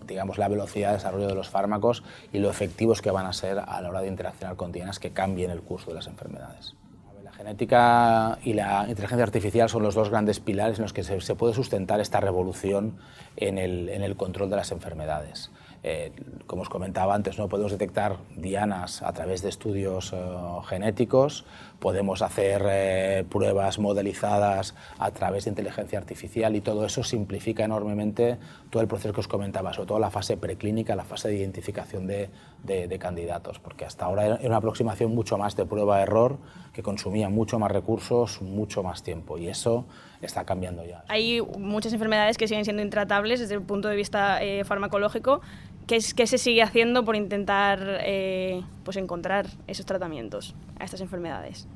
digamos, 0.07 0.39
la 0.39 0.49
velocidad 0.49 0.89
de 0.89 0.95
desarrollo 0.95 1.29
de 1.29 1.35
los 1.35 1.51
fármacos 1.51 2.03
y 2.33 2.39
lo 2.39 2.49
efectivos 2.49 3.03
que 3.03 3.11
van 3.11 3.27
a 3.27 3.35
ser 3.35 3.59
a 3.59 3.81
la 3.83 3.91
hora 3.91 4.01
de 4.01 4.09
interaccionar 4.09 4.57
con 4.57 4.73
dianas 4.73 4.99
que 4.99 5.11
cambien 5.11 5.51
el 5.51 5.61
curso 5.61 5.91
de 5.91 5.97
las 5.97 6.07
enfermedades. 6.07 6.75
La 7.23 7.31
genética 7.33 8.39
y 8.43 8.55
la 8.55 8.87
inteligencia 8.89 9.23
artificial 9.23 9.69
son 9.69 9.83
los 9.83 9.95
dos 9.95 10.09
grandes 10.09 10.41
pilares 10.41 10.79
en 10.79 10.83
los 10.85 10.95
que 10.95 11.05
se, 11.05 11.35
puede 11.35 11.53
sustentar 11.53 12.01
esta 12.01 12.21
revolución 12.21 12.97
en 13.37 13.59
el 13.59 14.17
control 14.17 14.49
de 14.49 14.57
las 14.57 14.73
enfermedades. 14.73 15.51
Eh, 15.83 16.13
como 16.47 16.63
os 16.63 16.69
comentaba 16.69 17.15
antes, 17.15 17.39
no 17.39 17.49
podemos 17.49 17.71
detectar 17.71 18.17
dianas 18.35 19.03
a 19.03 19.13
través 19.13 19.43
de 19.43 19.49
estudios 19.49 20.13
eh, 20.13 20.19
genéticos, 20.67 21.45
podemos 21.79 22.23
hacer 22.23 22.67
eh, 22.69 23.25
pruebas 23.29 23.79
modelizadas 23.79 24.75
a 24.99 25.13
través 25.13 25.45
de 25.45 25.51
inteligencia 25.51 25.99
artificial 25.99 26.57
y 26.57 26.61
todo 26.61 26.85
eso 26.85 27.05
simplifica 27.05 27.65
enormemente 27.65 28.39
todo 28.71 28.83
el 28.83 28.89
proceso 28.89 29.15
que 29.15 29.21
os 29.21 29.29
comentaba, 29.29 29.73
sobre 29.73 29.87
todo 29.89 29.99
la 30.01 30.11
fase 30.11 30.37
preclínica, 30.37 30.97
la 30.97 31.05
fase 31.05 31.29
de 31.29 31.37
identificación 31.37 32.07
de, 32.07 32.31
de 32.63 32.99
candidatos, 32.99 33.59
porque 33.59 33.85
hasta 33.85 34.05
ahora 34.05 34.27
era 34.27 34.39
una 34.43 34.57
aproximación 34.57 35.15
mucho 35.15 35.39
más 35.39 35.57
de 35.57 35.65
prueba-error 35.65 36.39
que 36.79 36.83
consumía 36.85 37.29
mucho 37.29 37.59
más 37.59 37.73
recursos, 37.73 38.41
mucho 38.41 38.85
más 38.85 39.03
tiempo 39.03 39.37
y 39.37 39.49
eso 39.49 39.85
está 40.23 40.45
cambiando 40.45 40.85
ya. 40.85 41.03
Hay 41.09 41.41
muchas 41.59 41.93
enfermedades 41.93 42.39
que 42.39 42.47
siguen 42.47 42.65
siendo 42.65 42.83
intratables 42.83 43.41
desde 43.41 43.55
el 43.55 43.63
punto 43.63 43.89
de 43.89 43.97
vista 43.97 44.41
eh, 44.43 44.63
farmacológico. 44.65 45.41
¿Qué, 45.89 45.97
es, 45.97 46.15
¿Qué, 46.15 46.29
se 46.29 46.39
sigue 46.39 46.63
haciendo 46.63 47.05
por 47.05 47.17
intentar 47.17 47.81
eh, 48.03 48.63
pues 48.85 48.97
encontrar 48.97 49.47
esos 49.67 49.87
tratamientos 49.87 50.55
a 50.79 50.85
estas 50.85 51.01
enfermedades? 51.01 51.67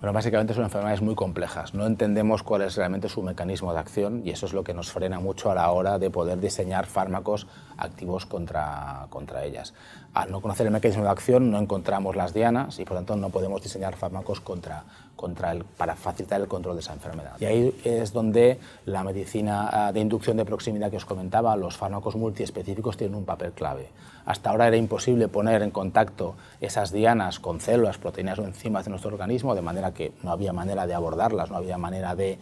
Bueno, 0.00 0.12
básicamente 0.12 0.52
son 0.52 0.64
enfermedades 0.64 1.00
muy 1.00 1.14
complejas. 1.14 1.72
No 1.72 1.86
entendemos 1.86 2.42
cuál 2.42 2.62
es 2.62 2.76
realmente 2.76 3.08
su 3.08 3.22
mecanismo 3.22 3.72
de 3.72 3.78
acción 3.78 4.22
y 4.26 4.30
eso 4.30 4.44
es 4.44 4.52
lo 4.52 4.62
que 4.62 4.74
nos 4.74 4.92
frena 4.92 5.20
mucho 5.20 5.50
a 5.50 5.54
la 5.54 5.70
hora 5.70 5.98
de 5.98 6.10
poder 6.10 6.38
diseñar 6.38 6.84
fármacos 6.86 7.46
activos 7.78 8.26
contra, 8.26 9.06
contra 9.08 9.44
ellas. 9.44 9.72
Al 10.16 10.30
no 10.30 10.40
conocer 10.40 10.66
el 10.66 10.72
mecanismo 10.72 11.04
de 11.04 11.10
acción 11.10 11.50
no 11.50 11.58
encontramos 11.58 12.16
las 12.16 12.32
dianas 12.32 12.78
y 12.78 12.86
por 12.86 12.96
tanto 12.96 13.16
no 13.16 13.28
podemos 13.28 13.62
diseñar 13.62 13.96
fármacos 13.96 14.40
contra, 14.40 14.82
contra 15.14 15.52
el, 15.52 15.62
para 15.62 15.94
facilitar 15.94 16.40
el 16.40 16.48
control 16.48 16.76
de 16.76 16.80
esa 16.80 16.94
enfermedad. 16.94 17.32
Y 17.38 17.44
ahí 17.44 17.80
es 17.84 18.14
donde 18.14 18.58
la 18.86 19.04
medicina 19.04 19.68
ah, 19.70 19.92
de 19.92 20.00
inducción 20.00 20.38
de 20.38 20.46
proximidad 20.46 20.90
que 20.90 20.96
os 20.96 21.04
comentaba, 21.04 21.54
los 21.54 21.76
fármacos 21.76 22.16
multiespecíficos 22.16 22.96
tienen 22.96 23.14
un 23.14 23.26
papel 23.26 23.52
clave. 23.52 23.90
Hasta 24.24 24.48
ahora 24.48 24.68
era 24.68 24.78
imposible 24.78 25.28
poner 25.28 25.60
en 25.60 25.70
contacto 25.70 26.34
esas 26.62 26.92
dianas 26.92 27.38
con 27.38 27.60
células, 27.60 27.98
proteínas 27.98 28.38
o 28.38 28.44
enzimas 28.44 28.86
de 28.86 28.92
nuestro 28.92 29.10
organismo, 29.10 29.54
de 29.54 29.60
manera 29.60 29.92
que 29.92 30.12
no 30.22 30.30
había 30.30 30.54
manera 30.54 30.86
de 30.86 30.94
abordarlas, 30.94 31.50
no 31.50 31.58
había 31.58 31.76
manera 31.76 32.16
de 32.16 32.30
eh, 32.32 32.38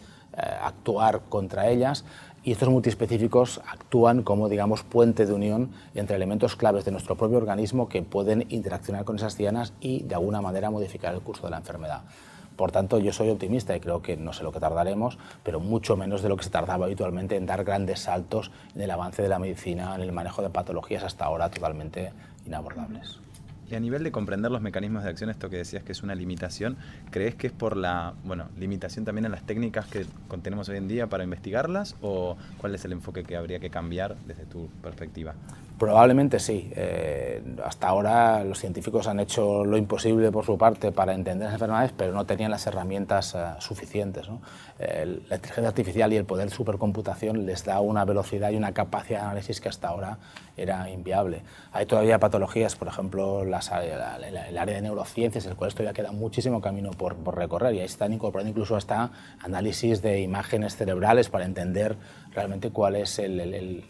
actuar 0.63 1.23
contra 1.27 1.67
ellas. 1.67 2.05
Y 2.45 2.51
estos 2.51 2.69
multiespecíficos 2.69 3.59
actúan 3.67 4.21
como, 4.21 4.49
digamos, 4.49 4.83
puente 4.83 5.25
de 5.25 5.33
unión 5.33 5.71
entre 5.95 6.15
elementos 6.15 6.55
claves 6.55 6.85
de 6.85 6.91
nuestro 6.91 7.17
propio 7.17 7.39
organismo 7.39 7.89
que 7.89 8.03
pueden 8.03 8.45
interaccionar 8.49 9.03
con 9.03 9.15
esas 9.15 9.35
dianas 9.35 9.73
y, 9.81 10.03
de 10.03 10.13
alguna 10.13 10.41
manera, 10.41 10.69
modificar 10.69 11.15
el 11.15 11.21
curso 11.21 11.47
de 11.47 11.49
la 11.49 11.57
enfermedad. 11.57 12.03
Por 12.55 12.71
tanto, 12.71 12.99
yo 12.99 13.11
soy 13.13 13.31
optimista 13.31 13.75
y 13.75 13.79
creo 13.79 14.03
que 14.03 14.15
no 14.15 14.31
sé 14.31 14.43
lo 14.43 14.51
que 14.51 14.59
tardaremos, 14.59 15.17
pero 15.41 15.59
mucho 15.59 15.97
menos 15.97 16.21
de 16.21 16.29
lo 16.29 16.37
que 16.37 16.43
se 16.43 16.51
tardaba 16.51 16.85
habitualmente 16.85 17.35
en 17.35 17.47
dar 17.47 17.63
grandes 17.63 18.01
saltos 18.01 18.51
en 18.75 18.81
el 18.81 18.91
avance 18.91 19.23
de 19.23 19.29
la 19.29 19.39
medicina, 19.39 19.95
en 19.95 20.01
el 20.01 20.11
manejo 20.11 20.43
de 20.43 20.51
patologías 20.51 21.03
hasta 21.03 21.25
ahora 21.25 21.49
totalmente 21.49 22.13
inabordables. 22.45 23.24
Y 23.69 23.73
a 23.73 23.79
nivel 23.79 24.03
de 24.03 24.11
comprender 24.11 24.51
los 24.51 24.61
mecanismos 24.61 25.03
de 25.03 25.09
acción, 25.09 25.29
esto 25.31 25.49
que 25.49 25.57
decías 25.57 25.83
que 25.83 25.91
es 25.91 26.03
una 26.03 26.13
limitación, 26.13 26.77
¿crees 27.09 27.33
que 27.33 27.47
es 27.47 27.53
por 27.53 27.75
la 27.75 28.13
bueno, 28.23 28.49
limitación 28.57 29.05
también 29.05 29.25
en 29.25 29.31
las 29.31 29.43
técnicas 29.43 29.87
que 29.87 30.05
tenemos 30.43 30.69
hoy 30.69 30.77
en 30.77 30.87
día 30.87 31.07
para 31.07 31.23
investigarlas 31.23 31.95
o 32.01 32.37
cuál 32.59 32.75
es 32.75 32.85
el 32.85 32.91
enfoque 32.91 33.23
que 33.23 33.35
habría 33.35 33.59
que 33.59 33.71
cambiar 33.71 34.15
desde 34.27 34.45
tu 34.45 34.67
perspectiva? 34.83 35.33
Probablemente 35.79 36.39
sí. 36.39 36.71
Eh, 36.75 37.43
hasta 37.63 37.87
ahora 37.87 38.43
los 38.43 38.59
científicos 38.59 39.07
han 39.07 39.19
hecho 39.19 39.65
lo 39.65 39.77
imposible 39.77 40.31
por 40.31 40.45
su 40.45 40.57
parte 40.57 40.91
para 40.91 41.13
entender 41.13 41.45
las 41.45 41.55
enfermedades, 41.55 41.91
pero 41.97 42.13
no 42.13 42.25
tenían 42.25 42.51
las 42.51 42.65
herramientas 42.67 43.35
eh, 43.35 43.39
suficientes. 43.59 44.27
la 44.79 45.35
inteligencia 45.35 45.67
artificial 45.67 46.13
y 46.13 46.17
el 46.17 46.25
poder 46.25 46.49
de 46.49 46.55
supercomputación 46.55 47.45
les 47.45 47.65
da 47.65 47.81
una 47.81 48.05
velocidad 48.05 48.51
y 48.51 48.55
una 48.55 48.73
capacidad 48.73 49.19
de 49.21 49.25
análisis 49.25 49.59
que 49.59 49.69
hasta 49.69 49.89
ahora 49.89 50.17
era 50.55 50.89
inviable. 50.89 51.41
Hay 51.73 51.85
todavía 51.85 52.19
patologías, 52.19 52.75
por 52.75 52.87
ejemplo, 52.87 53.43
las, 53.55 53.71
el 53.71 54.57
área 54.57 54.75
de 54.75 54.81
neurociencias, 54.81 55.45
en 55.45 55.51
el 55.51 55.57
cual 55.57 55.73
todavía 55.73 55.93
queda 55.93 56.11
muchísimo 56.11 56.61
camino 56.61 56.91
por, 56.91 57.15
recorrer 57.35 57.75
y 57.75 57.79
ahí 57.79 57.85
están 57.85 58.13
incorporando 58.13 58.49
incluso 58.49 58.75
hasta 58.75 59.11
análisis 59.39 60.01
de 60.01 60.21
imágenes 60.21 60.75
cerebrales 60.75 61.29
para 61.29 61.45
entender 61.45 61.97
realmente 62.33 62.71
cuál 62.71 62.95
es 62.95 63.19
el 63.19 63.83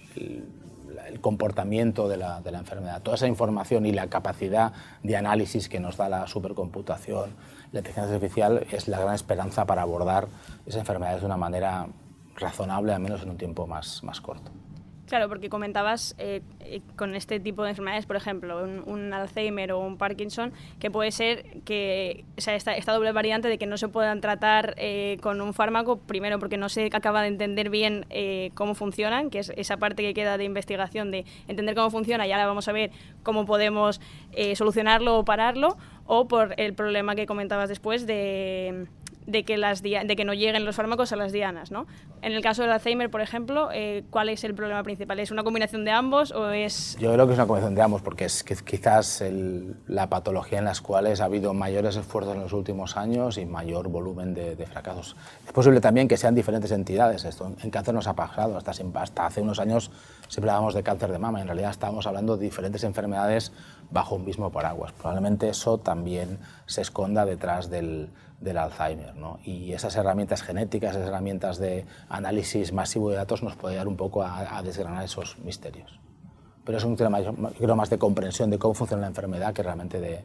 comportamiento 1.21 2.08
de 2.08 2.17
la, 2.17 2.41
la, 2.41 2.60
enfermedad. 2.60 3.01
Toda 3.01 3.15
esa 3.15 3.28
información 3.28 3.86
y 3.86 3.91
la 3.91 4.08
capacidad 4.08 4.73
de 5.04 5.17
análisis 5.17 5.69
que 5.69 5.80
nos 5.80 5.97
da 5.97 6.10
la 6.10 6.28
supercomputación, 6.28 7.32
la 7.71 7.80
inteligencia 7.80 8.15
artificial, 8.15 8.65
es 8.71 8.88
la 8.88 8.99
gran 8.99 9.15
esperanza 9.15 9.65
para 9.65 9.82
abordar 9.82 10.28
esas 10.65 10.82
enfermedades 10.82 11.21
de 11.21 11.25
una 11.25 11.38
manera 11.38 11.88
razonable, 12.36 12.93
al 12.93 12.99
menos 12.99 13.23
en 13.23 13.30
un 13.30 13.38
tiempo 13.38 13.65
más 13.67 14.01
corto. 14.21 14.51
Claro, 15.08 15.30
porque 15.30 15.50
comentabas 15.50 16.15
eh, 16.18 16.41
eh, 16.62 16.82
con 16.96 17.13
este 17.13 17.39
tipo 17.39 17.63
de 17.63 17.70
enfermedades, 17.70 18.08
por 18.08 18.15
ejemplo, 18.15 18.63
un, 18.63 19.13
Alzheimer 19.13 19.72
o 19.72 19.80
un 19.80 19.98
Parkinson, 19.98 20.52
que 20.80 20.89
puede 20.89 21.12
ser 21.12 21.62
que 21.63 22.26
o 22.38 22.41
sea, 22.41 22.56
esta, 22.56 22.76
esta, 22.76 22.91
doble 22.91 23.12
variante 23.12 23.48
de 23.48 23.60
que 23.60 23.68
no 23.68 23.78
se 23.78 23.88
puedan 23.88 24.20
tratar 24.20 24.74
eh, 24.78 25.18
con 25.22 25.41
un 25.41 25.54
fármaco, 25.54 25.98
primero 26.00 26.39
porque 26.39 26.58
no 26.58 26.70
se 26.70 26.89
acaba 26.91 27.22
de 27.22 27.28
entender 27.28 27.70
bien 27.70 28.08
cómo 28.56 28.74
funcionan, 28.74 29.30
que 29.30 29.39
es 29.39 29.52
esa 29.56 29.78
parte 29.78 30.02
que 30.02 30.13
queda 30.13 30.38
de 30.38 30.44
investigación 30.44 31.12
de 31.12 31.26
entender 31.48 31.76
cómo 31.76 31.91
funciona 31.91 32.26
y 32.26 32.32
ahora 32.32 32.48
vamos 32.48 32.68
a 32.68 32.72
ver 32.72 32.91
cómo 33.22 33.46
podemos 33.46 34.02
solucionarlo 34.56 35.20
o 35.20 35.26
pararlo, 35.26 35.78
o 36.06 36.28
por 36.28 36.56
el 36.58 36.74
problema 36.74 37.15
que 37.15 37.26
comentabas 37.26 37.70
después 37.70 38.08
de 38.08 38.88
de 39.27 39.43
que, 39.43 39.57
las 39.57 39.81
de 39.81 40.15
que 40.15 40.25
no 40.25 40.33
lleguen 40.33 40.65
los 40.65 40.75
fármacos 40.75 41.11
a 41.11 41.15
las 41.15 41.31
dianas. 41.31 41.71
¿no? 41.71 41.88
En 42.21 42.33
el 42.33 42.41
caso 42.41 42.61
del 42.61 42.71
Alzheimer, 42.71 43.09
por 43.09 43.21
ejemplo, 43.21 43.69
eh, 43.73 44.03
¿cuál 44.09 44.29
es 44.29 44.43
el 44.43 44.53
problema 44.55 44.83
principal? 44.83 45.19
¿Es 45.19 45.31
una 45.31 45.43
combinación 45.43 45.85
de 45.85 45.91
ambos 45.91 46.31
o 46.31 46.49
es...? 46.51 46.97
Yo 46.99 47.13
creo 47.13 47.25
que 47.25 47.33
es 47.33 47.39
una 47.39 47.47
combinación 47.47 47.75
de 47.75 47.81
ambos, 47.81 48.01
porque 48.01 48.25
es 48.25 48.43
quizás 48.43 49.23
la 49.88 50.09
patología 50.09 50.59
en 50.59 50.65
las 50.65 50.81
cuales 50.81 51.21
ha 51.21 51.25
habido 51.25 51.53
mayores 51.53 51.95
esfuerzos 51.95 52.35
en 52.35 52.41
los 52.41 52.53
últimos 52.53 52.97
años 52.97 53.38
y 53.38 53.45
mayor 53.45 53.88
volumen 53.88 54.33
de, 54.33 54.65
fracasos. 54.65 55.15
Es 55.45 55.51
posible 55.51 55.81
también 55.81 56.07
que 56.07 56.17
sean 56.17 56.35
diferentes 56.35 56.71
entidades. 56.71 57.25
Esto 57.25 57.51
en 57.61 57.69
cáncer 57.69 57.93
nos 57.93 58.07
ha 58.07 58.13
pasado. 58.13 58.57
Hasta, 58.57 58.71
hasta 58.71 59.25
hace 59.25 59.41
unos 59.41 59.59
años 59.59 59.91
siempre 60.27 60.49
hablábamos 60.49 60.73
de 60.73 60.83
cáncer 60.83 61.11
de 61.11 61.19
mama. 61.19 61.41
En 61.41 61.47
realidad 61.47 61.71
estábamos 61.71 62.07
hablando 62.07 62.38
de 62.38 62.45
diferentes 62.45 62.83
enfermedades 62.83 63.51
bajo 63.91 64.15
un 64.15 64.26
mismo 64.26 64.52
paraguas. 64.52 64.91
Probablemente 64.93 65.50
eso 65.50 65.78
también 65.78 66.39
se 66.65 66.82
esconda 66.82 67.26
detrás 67.26 67.69
del 67.69 68.10
del 68.39 68.58
Alzheimer. 68.58 69.15
¿no? 69.15 69.39
Y 69.43 69.74
esas 69.74 69.95
herramientas 69.95 70.41
genéticas, 70.41 70.95
esas 70.95 71.08
herramientas 71.08 71.58
de 71.58 71.86
análisis 72.10 72.74
masivo 72.74 73.10
de 73.10 73.17
datos 73.17 73.43
nos 73.43 73.56
puede 73.56 73.76
dar 73.76 73.88
un 73.88 73.98
poco 73.98 74.24
a, 74.24 74.62
desgranar 74.63 75.04
esos 75.04 75.38
misterios. 75.39 76.00
Pero 76.63 76.78
es 76.78 76.84
un 76.84 76.95
tema 76.95 77.19
más 77.76 77.89
de 77.89 77.98
comprensión 77.98 78.50
de 78.50 78.58
cómo 78.58 78.74
funciona 78.74 79.02
la 79.02 79.08
enfermedad 79.08 79.54
que 79.54 79.62
realmente 79.62 80.00
de, 80.00 80.24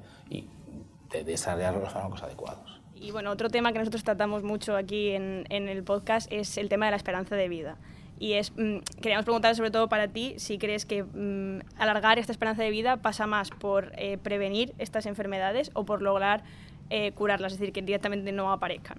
de 1.11 1.25
desarrollar 1.25 1.75
los 1.75 1.93
fármacos 1.93 2.23
adecuados. 2.23 2.81
Y 2.95 3.13
bueno, 3.13 3.31
otro 3.31 3.49
tema 3.49 3.73
que 3.73 3.79
nosotros 3.79 4.05
tratamos 4.05 4.43
mucho 4.43 4.77
aquí 4.77 5.11
en, 5.11 5.45
en 5.49 5.69
el 5.69 5.83
podcast 5.85 6.31
es 6.31 6.57
el 6.59 6.69
tema 6.69 6.87
de 6.87 6.93
la 6.93 6.97
esperanza 6.97 7.35
de 7.35 7.49
vida. 7.49 7.77
Y 8.21 8.35
es, 8.35 8.53
mm, 8.53 8.81
queríamos 9.01 9.25
preguntar 9.25 9.57
sobre 9.57 9.71
todo 9.71 9.89
para 9.89 10.07
ti 10.07 10.35
si 10.37 10.59
crees 10.59 10.85
que 10.85 11.03
mm, 11.03 11.81
alargar 11.81 12.19
esta 12.19 12.33
esperanza 12.33 12.63
de 12.63 12.71
vida 12.71 12.99
pasa 12.99 13.27
más 13.27 13.51
por 13.51 13.93
eh, 13.97 14.19
prevenir 14.19 14.75
estas 14.79 15.07
enfermedades 15.07 15.71
o 15.73 15.85
por 15.85 16.03
lograr 16.03 16.45
eh, 16.91 17.13
curarlas, 17.13 17.55
es 17.55 17.59
decir, 17.59 17.73
que 17.73 17.81
directamente 17.81 18.31
no 18.31 18.53
aparezcan. 18.53 18.99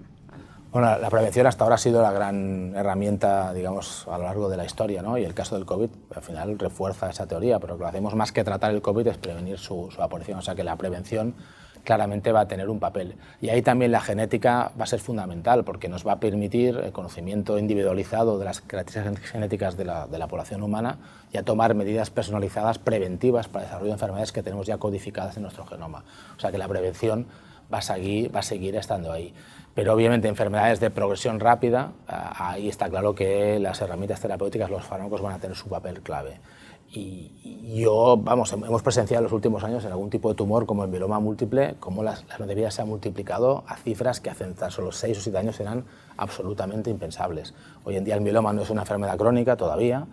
Bueno, 0.71 0.97
la 0.97 1.10
prevención 1.10 1.45
hasta 1.45 1.65
ahora 1.65 1.75
ha 1.75 1.77
sido 1.77 2.01
la 2.01 2.12
gran 2.12 2.73
herramienta, 2.75 3.53
digamos, 3.53 4.07
a 4.07 4.17
lo 4.17 4.23
largo 4.23 4.49
de 4.49 4.57
la 4.57 4.65
historia, 4.65 5.03
¿no? 5.03 5.17
Y 5.17 5.23
el 5.23 5.36
caso 5.36 5.55
del 5.55 5.65
COVID, 5.65 5.89
al 6.15 6.21
final, 6.23 6.57
refuerza 6.57 7.10
esa 7.10 7.27
teoría, 7.27 7.60
pero 7.60 7.73
lo 7.73 7.79
que 7.79 7.86
hacemos 7.86 8.15
más 8.15 8.31
que 8.31 8.43
tratar 8.43 8.71
el 8.71 8.81
COVID 8.81 9.05
es 9.05 9.17
prevenir 9.17 9.60
su, 9.60 9.91
su 9.91 10.01
aparición, 10.01 10.39
o 10.39 10.41
sea 10.41 10.55
que 10.55 10.63
la 10.63 10.77
prevención 10.77 11.36
claramente 11.84 12.32
va 12.32 12.41
a 12.41 12.48
tener 12.48 12.70
un 12.70 12.80
papel. 12.80 13.15
Y 13.41 13.50
ahí 13.50 13.62
también 13.62 13.91
la 13.91 14.02
genética 14.02 14.72
va 14.80 14.84
a 14.84 14.88
ser 14.88 15.00
fundamental, 15.00 15.63
porque 15.63 15.89
nos 15.89 16.06
va 16.06 16.13
a 16.13 16.20
permitir 16.20 16.78
el 16.78 16.91
conocimiento 16.91 17.58
individualizado 17.58 18.38
de 18.38 18.46
las 18.46 18.62
características 18.62 19.32
genéticas 19.32 19.78
de 19.78 19.86
la, 19.86 20.08
de 20.08 20.17
la 20.17 20.28
población 20.28 20.63
humana 20.63 20.98
y 21.34 21.38
a 21.38 21.44
tomar 21.44 21.76
medidas 21.76 22.10
personalizadas 22.10 22.80
preventivas 22.80 23.48
para 23.48 23.63
el 23.63 23.67
desarrollo 23.67 23.89
de 23.89 23.94
enfermedades 23.94 24.32
que 24.32 24.44
tenemos 24.44 24.67
ya 24.67 24.78
codificadas 24.78 25.38
en 25.38 25.44
nuestro 25.44 25.65
genoma. 25.65 26.04
O 26.38 26.39
sea 26.39 26.52
que 26.52 26.58
la 26.58 26.67
prevención 26.67 27.28
va 27.74 27.80
a 27.80 27.82
seguir, 27.82 28.36
va 28.36 28.39
a 28.41 28.44
seguir 28.44 28.76
estando 28.76 29.12
ahí. 29.12 29.34
Pero 29.74 29.94
obviamente 29.94 30.28
enfermedades 30.28 30.80
de 30.80 30.89
progresión 30.89 31.39
rápida, 31.39 31.91
ah, 32.08 32.52
ahí 32.52 32.67
está 32.67 32.89
claro 32.89 33.15
que 33.15 33.58
las 33.60 33.82
herramientas 33.82 34.20
terapéuticas, 34.20 34.70
los 34.70 34.84
fármacos 34.84 35.22
van 35.22 35.34
a 35.34 35.39
tener 35.39 35.56
su 35.56 35.70
papel 35.70 36.02
clave. 36.02 36.39
Y 36.93 37.32
yo, 37.73 38.17
vamos, 38.17 38.51
hemos 38.51 38.82
presenciado 38.82 39.21
en 39.21 39.23
los 39.23 39.32
últimos 39.32 39.63
años 39.63 39.86
en 39.86 39.91
algún 39.91 40.10
tipo 40.10 40.27
de 40.27 40.36
tumor 40.36 40.65
como 40.65 40.84
el 40.84 40.89
mieloma 40.89 41.19
múltiple, 41.21 41.75
cómo 41.80 42.04
las, 42.04 42.25
la 42.27 42.38
longevidad 42.38 42.69
se 42.69 42.82
ha 42.82 42.86
multiplicado 42.86 43.63
a 43.65 43.77
cifras 43.77 44.19
que 44.19 44.30
hace 44.30 44.45
tan 44.47 44.71
solo 44.71 44.91
6 44.91 45.17
o 45.17 45.21
7 45.21 45.38
años 45.38 45.60
eran 45.62 45.86
absolutamente 46.17 46.89
impensables. 46.89 47.54
Hoy 47.86 47.95
en 47.95 48.04
día 48.04 48.15
el 48.15 48.21
mieloma 48.21 48.51
no 48.51 48.63
es 48.63 48.69
una 48.69 48.82
enfermedad 48.82 49.17
crónica 49.17 49.56
todavía, 49.56 50.06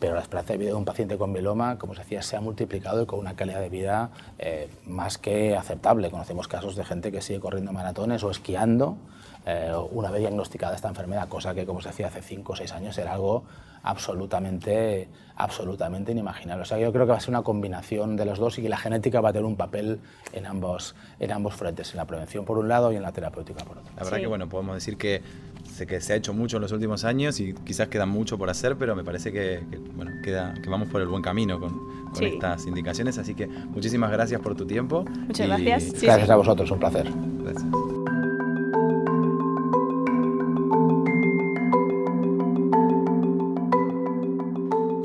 pero 0.00 0.16
la 0.16 0.22
esperanza 0.22 0.54
de 0.54 0.58
vida 0.58 0.70
de 0.70 0.74
un 0.74 0.84
paciente 0.84 1.16
con 1.16 1.30
mieloma, 1.30 1.78
como 1.78 1.94
se 1.94 2.00
decía, 2.00 2.20
se 2.20 2.36
ha 2.36 2.40
multiplicado 2.40 3.02
y 3.02 3.06
con 3.06 3.20
una 3.20 3.36
calidad 3.36 3.60
de 3.60 3.68
vida 3.68 4.10
eh, 4.40 4.68
más 4.86 5.18
que 5.18 5.56
aceptable. 5.56 6.10
Conocemos 6.10 6.48
casos 6.48 6.74
de 6.74 6.84
gente 6.84 7.12
que 7.12 7.22
sigue 7.22 7.38
corriendo 7.38 7.72
maratones 7.72 8.24
o 8.24 8.30
esquiando 8.30 8.96
eh, 9.46 9.72
una 9.90 10.10
vez 10.10 10.20
diagnosticada 10.20 10.74
esta 10.74 10.88
enfermedad, 10.88 11.28
cosa 11.28 11.54
que, 11.54 11.66
como 11.66 11.80
se 11.80 11.88
decía 11.88 12.06
hace 12.06 12.22
5 12.22 12.52
o 12.52 12.56
6 12.56 12.72
años, 12.72 12.96
era 12.98 13.12
algo 13.12 13.44
absolutamente, 13.82 15.08
absolutamente 15.36 16.12
inimaginable. 16.12 16.62
O 16.62 16.64
sea, 16.64 16.78
yo 16.78 16.90
creo 16.92 17.04
que 17.04 17.12
va 17.12 17.18
a 17.18 17.20
ser 17.20 17.30
una 17.30 17.42
combinación 17.42 18.16
de 18.16 18.24
los 18.24 18.38
dos 18.38 18.58
y 18.58 18.62
que 18.62 18.68
la 18.70 18.78
genética 18.78 19.20
va 19.20 19.28
a 19.28 19.32
tener 19.32 19.44
un 19.44 19.56
papel 19.56 20.00
en 20.32 20.46
ambos, 20.46 20.94
en 21.20 21.30
ambos 21.32 21.54
frentes, 21.54 21.90
en 21.90 21.98
la 21.98 22.06
prevención 22.06 22.46
por 22.46 22.58
un 22.58 22.68
lado 22.68 22.92
y 22.92 22.96
en 22.96 23.02
la 23.02 23.12
terapéutica 23.12 23.62
por 23.64 23.78
otro. 23.78 23.92
La 23.96 24.04
verdad 24.04 24.18
que, 24.18 24.26
bueno, 24.26 24.48
podemos 24.48 24.74
decir 24.74 24.96
que 24.96 25.22
sé 25.70 25.86
que 25.86 26.00
se 26.00 26.14
ha 26.14 26.16
hecho 26.16 26.32
mucho 26.32 26.56
en 26.56 26.62
los 26.62 26.72
últimos 26.72 27.04
años 27.04 27.40
y 27.40 27.52
quizás 27.52 27.88
queda 27.88 28.06
mucho 28.06 28.38
por 28.38 28.48
hacer, 28.48 28.76
pero 28.76 28.96
me 28.96 29.04
parece 29.04 29.30
que, 29.30 29.60
bueno, 29.94 30.12
queda, 30.22 30.54
que 30.54 30.70
vamos 30.70 30.88
por 30.88 31.02
el 31.02 31.08
buen 31.08 31.22
camino 31.22 31.60
con, 31.60 32.10
con 32.10 32.24
estas 32.24 32.66
indicaciones. 32.66 33.18
Así 33.18 33.34
que 33.34 33.46
muchísimas 33.46 34.10
gracias 34.10 34.40
por 34.40 34.54
tu 34.54 34.66
tiempo. 34.66 35.04
Muchas 35.04 35.46
gracias. 35.46 36.00
gracias 36.00 36.30
a 36.30 36.36
vosotros, 36.36 36.70
un 36.70 36.78
placer. 36.78 37.06
Gracias. 37.42 37.93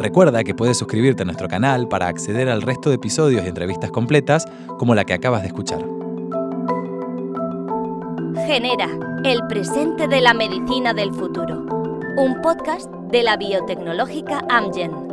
Recuerda 0.10 0.43
que 0.43 0.56
puedes 0.56 0.76
suscribirte 0.76 1.22
a 1.22 1.26
nuestro 1.26 1.48
canal 1.48 1.88
para 1.88 2.08
acceder 2.08 2.50
al 2.50 2.63
resto 2.63 2.89
de 2.89 2.95
episodios 2.95 3.45
y 3.45 3.48
entrevistas 3.48 3.91
completas 3.91 4.43
como 4.80 4.95
la 4.95 5.06
que 5.06 5.13
acabas 5.13 5.43
de 5.43 5.50
escuchar. 5.50 5.86
Genera, 8.48 8.89
el 9.24 9.45
presente 9.48 10.08
de 10.08 10.19
la 10.22 10.34
medicina 10.34 10.95
del 10.95 11.13
futuro. 11.13 11.63
Un 12.17 12.41
podcast 12.41 12.91
de 13.12 13.22
la 13.22 13.38
biotecnológica 13.38 14.43
Amgen. 14.50 15.09